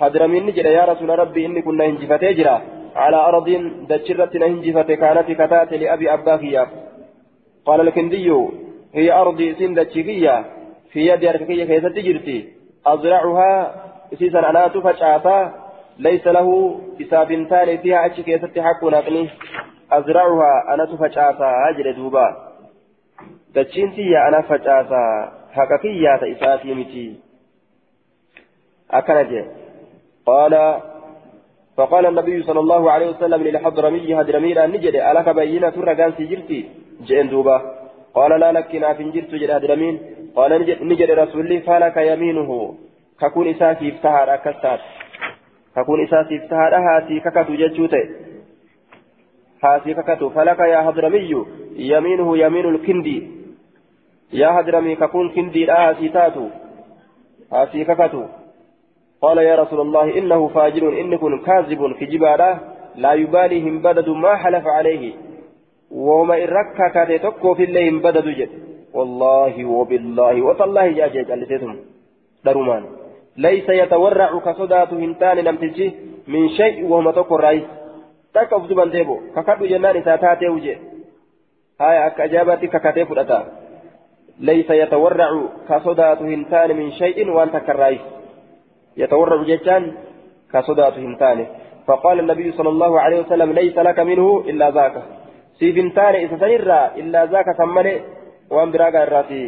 [0.01, 2.55] حضرمي نجد يا رسول ربي إني كنا هنجفتي جرا.
[3.02, 3.48] على أرض
[3.90, 6.64] دجرة هنجفت كانت كتات لأبي أباكيا
[7.65, 8.30] قال الكندي
[8.94, 10.36] هي أرضي سن دجكية
[10.91, 12.40] في يد أرككية كيف تجرتي.
[12.86, 13.52] أزرعها
[14.19, 15.38] سيسا أنا تفجعتا
[15.99, 16.48] ليس له
[17.02, 19.30] إسابنتان فيها أشي كيف حق نقني
[19.91, 22.48] أزرعها أنا تفجعتا أجر دوبا.
[24.28, 24.99] ana facaasa
[25.56, 27.22] haqa kiyyaata isaatii miti
[28.90, 29.45] akkana jee
[30.26, 30.61] qaala
[31.77, 36.59] فقال النبي صلى الله عليه وسلم للحضرمي هدرمي لا نجد ألك بينة رقان سجرتي
[37.07, 37.57] جئن دوبا.
[38.17, 39.95] قال لا لك ناف جرت جد هدرمين.
[40.35, 40.51] قال
[40.89, 42.49] نجد, رسولي فلك يمينه.
[43.21, 44.79] ككون إساسي افتهار أكستات
[45.75, 48.03] ككون إساسي افتهار هاتي ككتو جتشوتي
[49.63, 50.29] هاسي ككتو.
[50.29, 51.45] فلك يا هضرمي
[51.75, 53.17] يمينه يمين الكندي.
[54.33, 56.45] يا هضرمي ككون كندي لا هاسي تاتو.
[57.53, 58.23] هاسي ككتو.
[59.22, 62.60] قال يا رسول الله إنه فاجر إن كن كاذب في جباله
[62.95, 65.14] لا يبالي هم بدد ما حلف عليه.
[65.91, 68.49] وما إركك كاتي تكو في الله هم بدد جد.
[68.94, 71.76] والله وبالله وتالله يا جيج اللي
[72.45, 72.84] درومان.
[73.38, 75.91] ليس يتورع كصدات هنتان نمتجي
[76.27, 77.64] من شيء وهم تكو الرئيس
[78.38, 80.73] takka uf duban deebo kakadhu jennaan isaa taatee uje
[81.80, 83.39] haya akka ajaabaatti kakatee fudhata
[84.49, 86.45] laysa yatawarracu ka sodaatu hin
[90.52, 91.45] ka sodaatu hin taane
[91.88, 94.95] فقال النبي صلى الله عليه وسلم ليس لك منه إلا ذاك.
[95.60, 97.94] سيفنتان إذا سنرى إلا ذاك ثمني
[98.52, 99.44] وأن براغا الراسي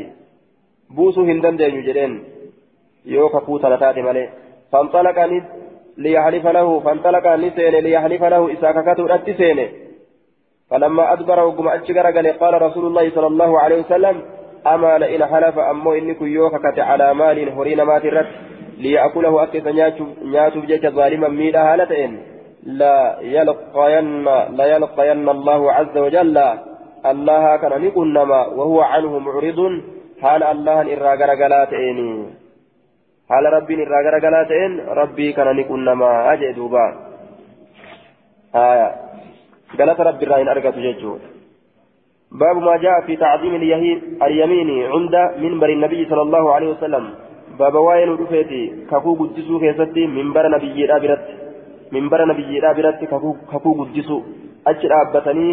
[0.96, 2.24] بوسو هندن دين جدين.
[3.06, 4.30] يوكا كوتا لتاتي مالي.
[4.72, 5.18] فانطلق
[5.98, 9.60] ليحلف له فانطلق نسين ليحلف له إساككته الأتسين
[10.70, 12.06] فلما أدبر وقم أتشكر
[12.42, 14.22] قال رسول الله صلى الله عليه وسلم
[14.68, 18.28] أما لئن حلف أمو إنك يوككت على مال هرين مات الرد
[18.84, 19.65] ليأكله أكس
[20.31, 22.11] نياتو بجيك ظالما ميلا هالتين.
[22.81, 22.97] لا
[23.35, 24.26] يلقين
[24.57, 26.38] لا يلقين الله عز وجل.
[27.11, 29.60] الله كان نقنما وهو عنه معرض.
[30.22, 30.77] حال الله
[33.30, 36.85] haala rabbiin irraa garagalaa ta'een rabbii kana ni qunnamaa jee duuba
[39.81, 41.38] galata rabbi irraa hin argatu jechuudha
[42.41, 43.53] باب ما جاء في تعظيم
[44.22, 47.06] اليمين عند منبر النبي صلى الله عليه وسلم.
[47.60, 48.61] باب واين رفيتي
[48.91, 51.26] كفو قدسو كيستي منبر نبي رابرت
[51.94, 52.99] منبر نبي رابرت
[53.52, 54.18] كفو قدسو
[54.69, 55.49] أجر أبتني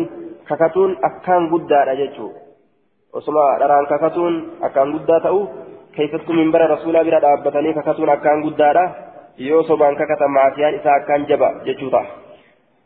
[0.48, 2.28] ككتون أكان قدا رججو
[3.14, 4.34] وسما دران ككتون
[4.66, 5.38] أكان قدا تأو
[5.96, 8.84] keessattuu minbara rasuulaa bira dhaabbatanii kakatuun akkaan guddaadha.
[9.48, 12.26] Yoo sobaan kakatan maasiyaan isaa akkaan jaba jechuu ta'a.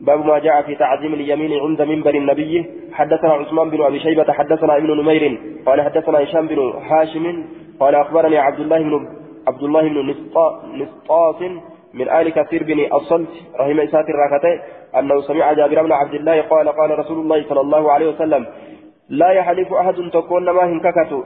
[0.00, 2.52] باب ما جاء في تعظيم اليمين عند منبر النبي
[2.92, 5.24] حدثنا عثمان بن ابي شيبه حدثنا ابن نمير
[5.66, 6.58] قال حدثنا هشام بن
[6.90, 7.44] هاشم
[7.80, 9.08] قال أخبرني عبد الله بن
[9.48, 10.14] عبد الله بن
[10.74, 11.42] نسطاس
[11.94, 13.28] من آل كثير بن الصلت
[13.60, 14.60] رحم إسات الراكتين
[14.98, 18.46] أنه سمع جابر بن عبد الله قال قال رسول الله صلى الله عليه وسلم
[19.08, 21.24] لا يحلف أحد تكون ما هنككت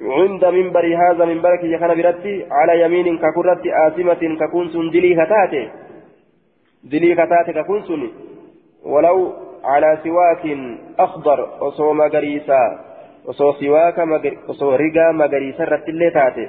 [0.00, 5.70] عند منبر هذا منبرك يخنا برتي على يمين ككرت آسمة ككون سن دلي كتاتي
[6.84, 8.08] دلي كتاتي ككون سن.
[8.84, 9.32] ولو
[9.64, 10.58] على سواك
[10.98, 11.38] أخضر
[13.24, 16.48] وصو مغريسا وصو سواك مغر وصو رقا مغريسا رت اللي تاتي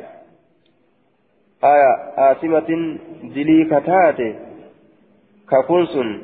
[1.63, 4.35] آية آسمة دلي كتاتي
[5.51, 6.21] ككون سن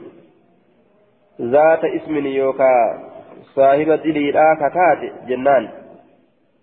[1.41, 2.73] ذات اسم يوكا
[3.55, 5.69] صاحب دلي لا كتاتي جنان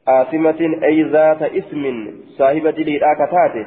[0.08, 3.66] آثمة أي ذات اسم صاحب دليل آكتاته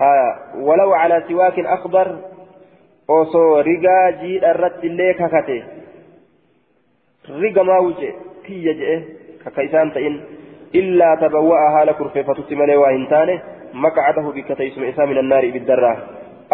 [0.00, 2.18] آه ولو على سواك أخضر
[3.08, 5.64] osoo rigaa jiidha irratti illee kakate.
[7.40, 8.14] Riga maa wuce
[8.46, 8.96] kiyya jedhe
[9.44, 10.14] kakka isaan ta'in
[10.80, 13.34] illaa tabawwa'a haala kurfeeffatutti malee waa hin taane
[13.86, 15.96] maqacadahu bikka teessuma isaa min annaari ibiddarraa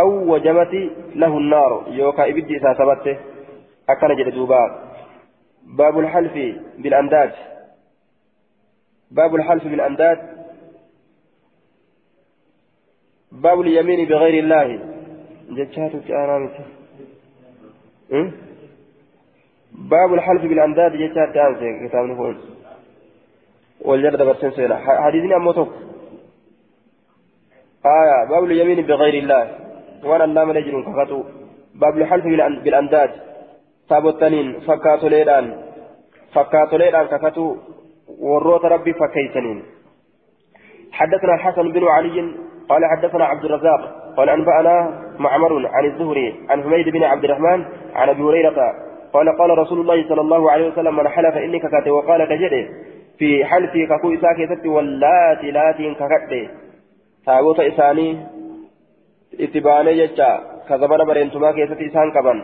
[0.03, 0.83] aw wajamati
[1.25, 3.13] lahu nnaaru yookaa ibiddi isaa sabatte
[3.95, 4.61] akkana jedhe duuba
[5.81, 6.47] baabul halfi
[6.83, 7.33] bilandaad
[9.19, 10.19] باب الحلف بالأنداد
[13.33, 14.67] باب اليمين بغير الله
[15.57, 16.57] جتشات أنامت
[19.81, 22.37] باب الحلف بالأنداد جتشات أنامت كتاب نقول
[23.85, 24.77] والجرد برسن سيلا.
[24.77, 25.69] حديثنا أموتك
[27.87, 28.29] آية.
[28.31, 29.43] باب اليمين بغير الله.
[30.05, 31.25] وأنا اللام نجر كفتو.
[31.75, 32.25] باب الحلف
[32.65, 33.11] بالأنداد
[33.89, 35.47] تابوتنين فكاتو ليلان.
[36.35, 37.57] فكاتو ليلان كفتو.
[38.21, 39.63] وروت ربي فكيسنين
[40.93, 42.35] حدثنا الحسن بن علي
[42.69, 44.75] قال حدثنا عبد الرزاق قال أنبأنا
[45.19, 50.09] معمر عن الزهري عن حميد بن عبد الرحمن عن أبي هريرة قال قال رسول الله
[50.09, 52.69] صلى الله عليه وسلم من حلف إنك كاتي وقال كجده
[53.19, 56.49] في حلفي ككو إساكي ستي واللاتي لاتي ككتي
[57.27, 58.27] تاغوت إساني
[59.41, 62.43] إتباني ججا كزبنا برينتما كيستي إسان كبن.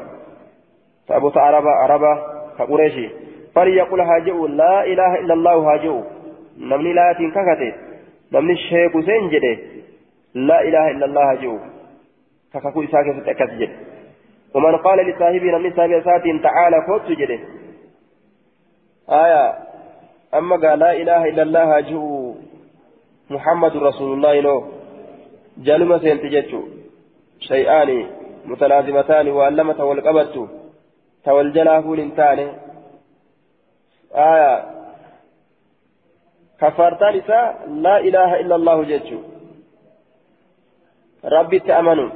[1.09, 2.13] تابوت عربا عربا
[2.59, 3.09] كقريشي.
[3.55, 6.03] فليقل هاجئوا لا إله إلا الله هاجئوا.
[6.59, 7.73] نمني لا تنككته
[8.33, 9.57] نمني الشيخ سنجده
[10.35, 11.59] لا إله إلا الله هاجئوا.
[12.53, 13.71] فككو إساك ستأكد
[14.57, 17.39] ومن قال لصاحبه نمني صاحب سات تعالى فوت جده.
[19.09, 19.45] آية.
[20.35, 22.35] أما قال لا إله إلا الله هاجئوا
[23.31, 24.59] محمد رسول الله له
[25.59, 26.61] جالما سينتجتشو
[27.41, 27.91] شيئان
[28.45, 30.49] متلازمتان وألمة والقبت
[31.25, 32.47] تولجلا فول تاني
[34.15, 34.53] آية.
[36.61, 39.21] كفارتان إساء لا إله إلا الله جيتشو
[41.25, 42.11] ربي تأمنوا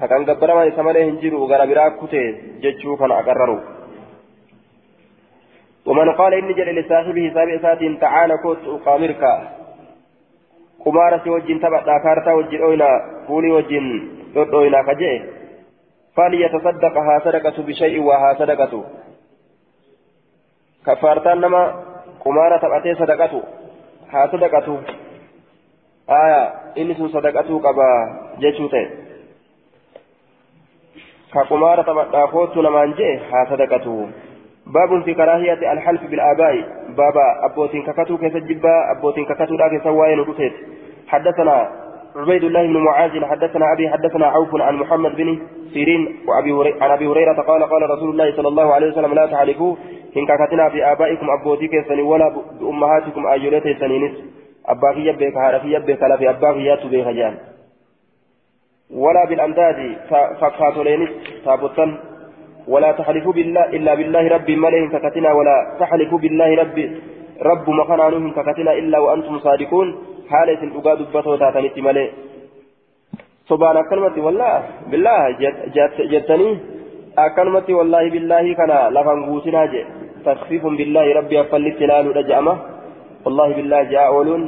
[0.00, 2.22] hakan gabbaraman isa malee hin jiru gara biraa kute
[2.64, 3.60] jechuu kana aqarraru
[5.86, 9.22] ومن قال إني جل لصاحبه سابع سات تعالى كوت أقامرك
[10.84, 12.90] قمارة وجين تبع كارتا وجين أوينا
[13.28, 13.86] فولي وجين
[14.36, 15.22] أوينا كجئ
[16.16, 18.84] فليتصدق ها صدقة بشيء وها صدقة
[20.86, 21.62] كفارتان نما
[22.20, 23.42] قمارة تبعتي صدقة
[24.12, 24.80] ها صدقة
[26.10, 26.42] آية
[26.78, 27.88] إني سن صدقة قبا
[28.38, 28.84] جيشوتي
[31.34, 34.08] كقمارة كوت نمان جئ ها صدقة
[34.66, 36.54] باب في كراهية الحلف بالآباء
[36.88, 40.24] بابا أبوتين ككتو كيس الجبا أبوتين ككتو لا كيس وين
[41.08, 41.70] حدثنا
[42.16, 45.38] عبيد الله بن معاذ حدثنا أبي حدثنا عوف عن محمد بن
[45.72, 49.76] سيرين وأبي عن أبي هريرة قال قال رسول الله صلى الله عليه وسلم لا تحلفوا
[50.16, 54.12] إن ككتنا بآبائكم أبوتي كيسني ولا بأمهاتكم آيولتي سنينس
[54.66, 57.34] أباكي يبك هارفي يبك لا في أباكي ياتو بيخ جان
[58.94, 59.96] ولا بالأمداد
[60.40, 61.10] فكاتولينس
[61.44, 61.90] تابوتن
[62.68, 66.78] ولا تحلفوا بالله إلا بالله رب ملئ ككتنا ولا تحلفوا بالله رب
[67.42, 69.88] رب مكانهم ككتنا إلا وأنتم صادقون.
[70.30, 72.08] حالة الأقاد بطوة تاتنت ملئ.
[73.48, 75.18] سبحان كلمة والله بالله
[76.12, 76.58] جتني.
[77.18, 79.82] أكلمة والله بالله كان لفنقوسنا جي.
[80.26, 82.54] تخفيف بالله ربي أفلت تلال رجأمة
[83.24, 84.42] والله بالله جاء أولون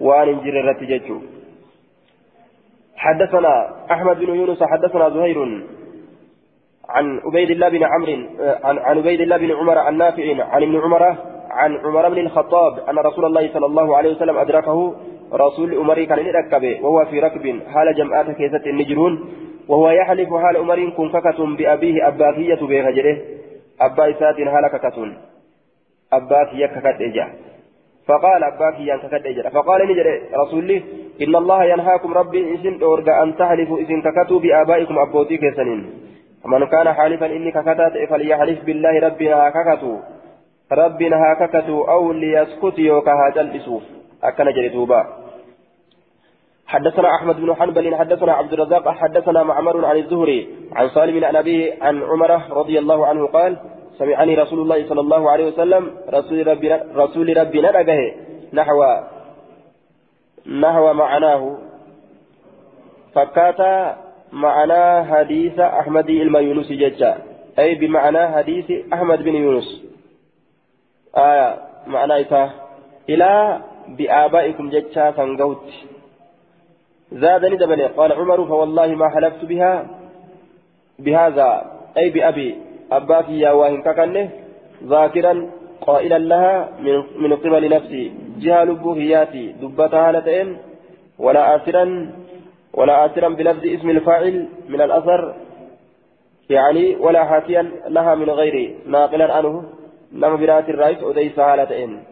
[0.00, 1.06] وأن انجر الرتجج
[2.98, 5.38] حدثنا أحمد بن يونس حدثنا زهير
[6.88, 8.16] عن عبيد الله بن عمرو
[8.64, 11.02] عن عبيد الله بن عمر عن نافع عن ابن عمر
[11.50, 14.94] عن عمر بن الخطاب أن رسول الله صلى الله عليه وسلم أدركه
[15.32, 19.14] رسول عمر كان يركب وهو في ركب حال جمعات كيسة النجرون
[19.68, 23.18] وهو يحلف حال عمر كن ككة بأبيه أباكية بهجره
[23.80, 25.12] أبا إسات حال ككة
[26.12, 27.28] أباكية إجا.
[28.08, 29.50] فقال أباكية إجا.
[29.50, 30.82] فقال نجر رسول
[31.22, 32.72] إن الله ينهاكم ربي إذن
[33.22, 36.08] أن تحلفوا إذن ككتوا بآبائكم أبوتي كيسنين.
[36.44, 39.96] من كان حالفا إني ككتات فليحلف بالله ربنا ككتو
[40.72, 43.80] ربنا ككتو أو ليسكت يوكا جلسوا
[44.24, 45.06] أكن جلدوبا
[46.66, 51.74] حدثنا أحمد بن حنبل حدثنا عبد الرزاق حدثنا معمر عن الزهري عن سالم عن أبيه
[51.82, 53.56] عن عمر رضي الله عنه قال
[53.98, 58.12] سمعني رسول الله صلى الله عليه وسلم رسول ربنا رسول ربنا
[58.52, 58.84] نحو
[60.48, 61.58] نحو معناه؟
[63.14, 63.96] فكاتا
[64.32, 67.18] معنى حديث أحمد إلما يونس ججا.
[67.58, 69.84] أي بمعنى حديث أحمد بن يونس.
[71.16, 71.56] آية
[71.86, 72.50] معنى إسا
[73.08, 75.66] إلى بآبائكم ججا فانقوت.
[77.12, 79.86] زادني دبلي قال عمر فوالله ما حلفت بها
[80.98, 81.50] بهذا.
[81.96, 82.56] أي بأبي
[82.92, 83.82] أباك يا واهن
[84.84, 85.50] ذاكرا
[85.86, 86.68] قائلا لها
[87.16, 90.56] من, قبل نفسي جهة لبوهياتي دبتها لتئن
[91.18, 92.12] ولا آسرا
[92.74, 95.34] ولا آثرا بلفظ اسم الفاعل من الأثر
[96.50, 99.64] يعني ولا حاكيا لها من غير ناقلا عنه
[100.12, 102.02] نما برات الرئيس أدي سهالتين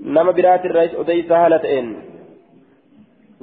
[0.00, 1.96] نما برات الرئيس أدي سهالتين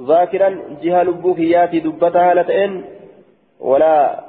[0.00, 2.84] ذاكرا جهة لبوكيات دبتها لتين
[3.60, 4.25] ولا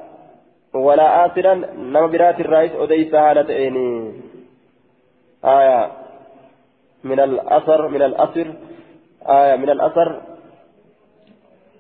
[0.74, 3.78] ولا آثرا نما برات الرئيس أدي سهالتين
[5.46, 5.92] آية
[7.04, 8.54] من الأثر من الأثر
[9.28, 10.22] آية من الأثر.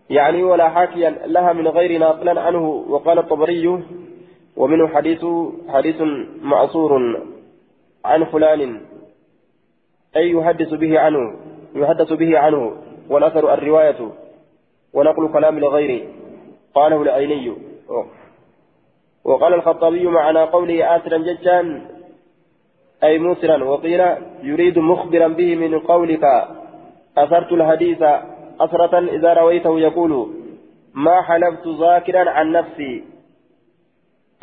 [0.10, 3.84] يعني ولا حاكيا لها من غير ناقلا عنه وقال الطبري
[4.58, 5.26] ومنه حديث
[5.70, 6.02] حديث
[6.42, 7.22] معصور
[8.06, 8.82] عن فلان.
[10.16, 11.36] أي يحدث به عنه
[11.76, 12.74] يحدث به عنه
[13.10, 14.10] والأثر الرواية
[14.94, 16.10] ونقل كلام الغير
[16.76, 17.54] قاله العيني.
[19.28, 21.82] وقال الخطابي معنى قوله آسرا ججا
[23.04, 24.02] أي موسرا وقيل
[24.44, 26.24] يريد مخبرا به من قولك.
[27.18, 28.02] أثرت الحديث
[28.60, 30.28] أسرة إذا رويته يقول
[30.94, 33.04] ما حلفت ذاكرا عن نفسي.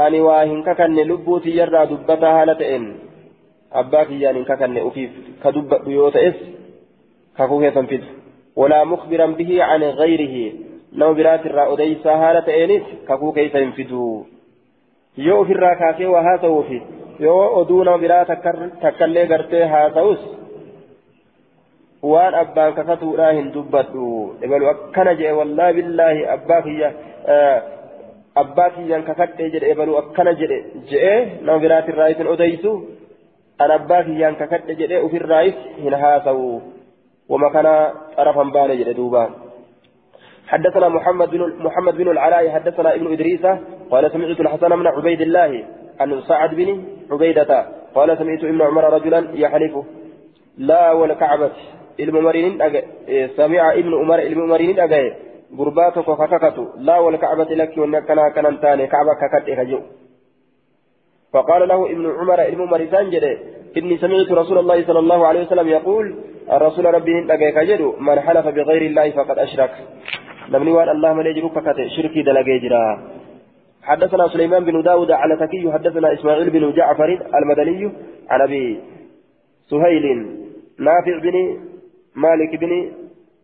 [0.00, 2.96] أني واهن ككن لبوتي يرى دبتها هالتئن
[3.72, 5.10] أباك يعني ككن أفيف
[5.44, 6.34] كدب بيوت إس
[7.38, 8.02] ككوكي تنفذ
[8.56, 10.52] ولا مخبرا به عن غيره.
[10.92, 13.94] نو برات الرأوديس هالتئنس ككوكي تنفذ
[15.16, 16.78] yoo ofirraa kaasee waa haasa'uufi
[17.26, 18.24] yoo oduu nama biraa
[18.84, 20.22] takkallee gartee haasa'us
[22.12, 24.06] waan abbaan kakatuudhaa hin dubbadhu
[24.48, 26.88] ebalu akkana jedhe wallaahi billaahi abbaa kiyya
[28.42, 30.58] abbaa kiyyaan kakadhee jedhe ebalu akkana jedhe
[30.90, 32.72] jedhee nama biraatirraa isin odeysu
[33.66, 36.50] an abbaa kiyyaan kakadhe jedhee ofirraayis hin haasawu
[37.32, 37.74] wama kana
[38.18, 39.24] xarafan baane jedhe duuba
[40.52, 43.44] حدثنا محمد بن محمد بن العلاء حدثنا ابن ادريس
[43.90, 45.64] قال سمعت الحسن بن عبيد الله
[46.00, 46.68] عن سعد بن
[47.10, 47.50] عبيدة
[47.94, 49.74] قال سمعت ابن عمر رجلا يحلف
[50.58, 51.50] لا والكعبة
[51.98, 55.10] dhagaye sami'a ibnu umar ilmi umariin dhagaye
[55.58, 59.80] قرباتك وكككتو لا والكعبة لك ونكنا كنن تاني كعبة ككت إخجو.
[61.32, 63.38] فقال له ابن عمر ابن مريسان جده
[63.76, 66.06] إني سمعت رسول الله صلى الله عليه وسلم يقول
[66.52, 69.72] الرسول ربي لقيك جدو من حلف بغير الله فقد أشرك.
[70.50, 72.84] نمني وان الله من يجرك ككت شركي دلقي جرا.
[73.84, 77.92] حدثنا سليمان بن داود على تكي حدثنا إسماعيل بن جعفر المدني
[78.30, 78.80] عن أبي
[79.70, 80.26] سهيل
[80.78, 81.58] نافع بن
[82.14, 82.92] مالك بن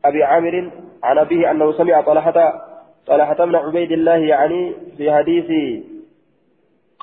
[0.05, 0.71] أبي عامر
[1.05, 2.61] عن أبيه أنه سمع طلحة
[3.07, 5.47] طلحة بن عبيد الله يعني في حديث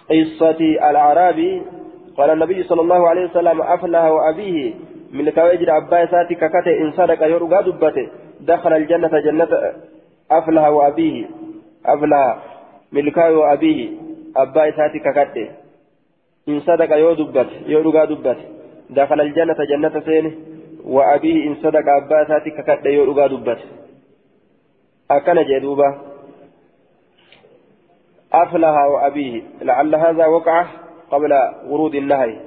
[0.09, 0.59] قصة
[0.89, 1.61] الأعرابي
[2.17, 4.73] قال النبي صلى الله عليه وسلم أفلح وأبيه
[5.11, 8.09] من كواجر أبا ساتي ككته إن صدق يرقى دبته
[8.41, 9.47] دخل الجنة جنة
[10.31, 11.25] أفلح وأبيه
[11.85, 12.37] أفلح
[12.91, 13.89] من وأبيه
[14.37, 15.47] أبا ساتي ككته
[16.49, 16.95] إن صدق
[17.67, 18.45] يرقى دبته
[18.89, 20.31] دخل الجنة جنة سينه
[20.85, 23.65] وأبيه إن صدق أبا ساتي ككته يرقى دبته
[25.11, 25.95] أكن جدوبة
[28.33, 30.65] أفلها وأبيه لعل هذا وقع
[31.11, 31.33] قبل
[31.69, 32.37] ورود النهي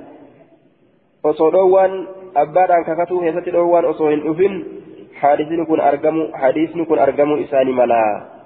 [1.24, 2.06] وصدوان
[2.36, 4.64] أبادان ككتو هيست دوان أصوهن أفن
[5.14, 8.39] حديث كن أرقم حديث كن أرقم إساني ملا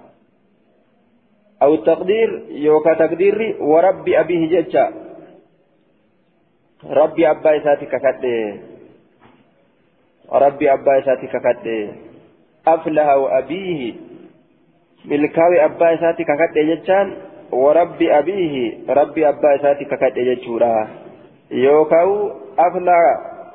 [1.65, 4.85] أو التقدير يوكا تقدير وربي أبيه جتشا
[6.85, 8.37] ربي أبا إساتي ككتة
[10.33, 11.93] ربي أبا إساتي ككتة
[12.67, 13.95] أفلها وأبيه
[15.05, 17.07] ملكاوي أبا إساتي ككت جتان
[17.53, 18.57] وربي أبيه.
[18.89, 20.89] ربي أبا إساتي ككت جتشورا
[21.51, 22.11] يوكاو
[22.59, 23.01] أفلا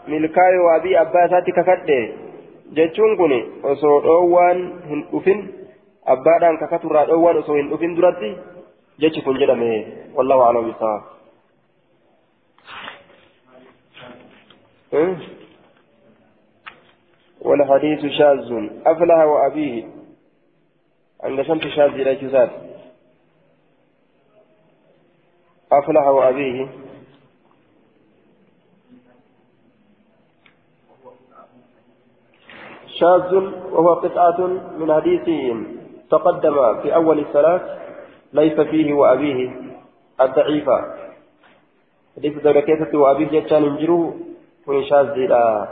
[0.07, 1.89] ملكاوي وأبي أبا إساتي ككت
[2.75, 3.33] jechuun kun
[3.63, 4.59] osoo dhoowwaan
[4.89, 5.39] hin
[6.15, 8.29] abbaadhaan kakaturraa dhoowwaan osoo hin dhufin duratti
[9.05, 9.71] jechi kun jedhame
[10.19, 11.03] wallahu aclam bisawaab
[17.41, 18.51] والحديث شاذ
[18.85, 19.75] أفلح وأبيه
[21.23, 22.49] عند شمس شاذ إلى جزات
[25.71, 26.67] أفلح وأبيه
[32.99, 33.33] شاذ
[33.71, 34.47] وهو قطعة
[34.79, 35.27] من حديث
[36.11, 37.61] تقدم في أول الصلاة
[38.33, 39.51] ليس فيه وأبيه
[40.21, 40.77] الضعيفة
[42.17, 44.11] حديث دركيته وأبيه جتان انجروا
[44.65, 45.67] كن شاذ إلى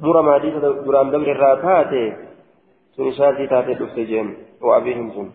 [0.00, 1.92] مرمى حديث دران دمر الراتات
[2.96, 5.28] سن شاذي تاتي دفت جين وأبيهم سن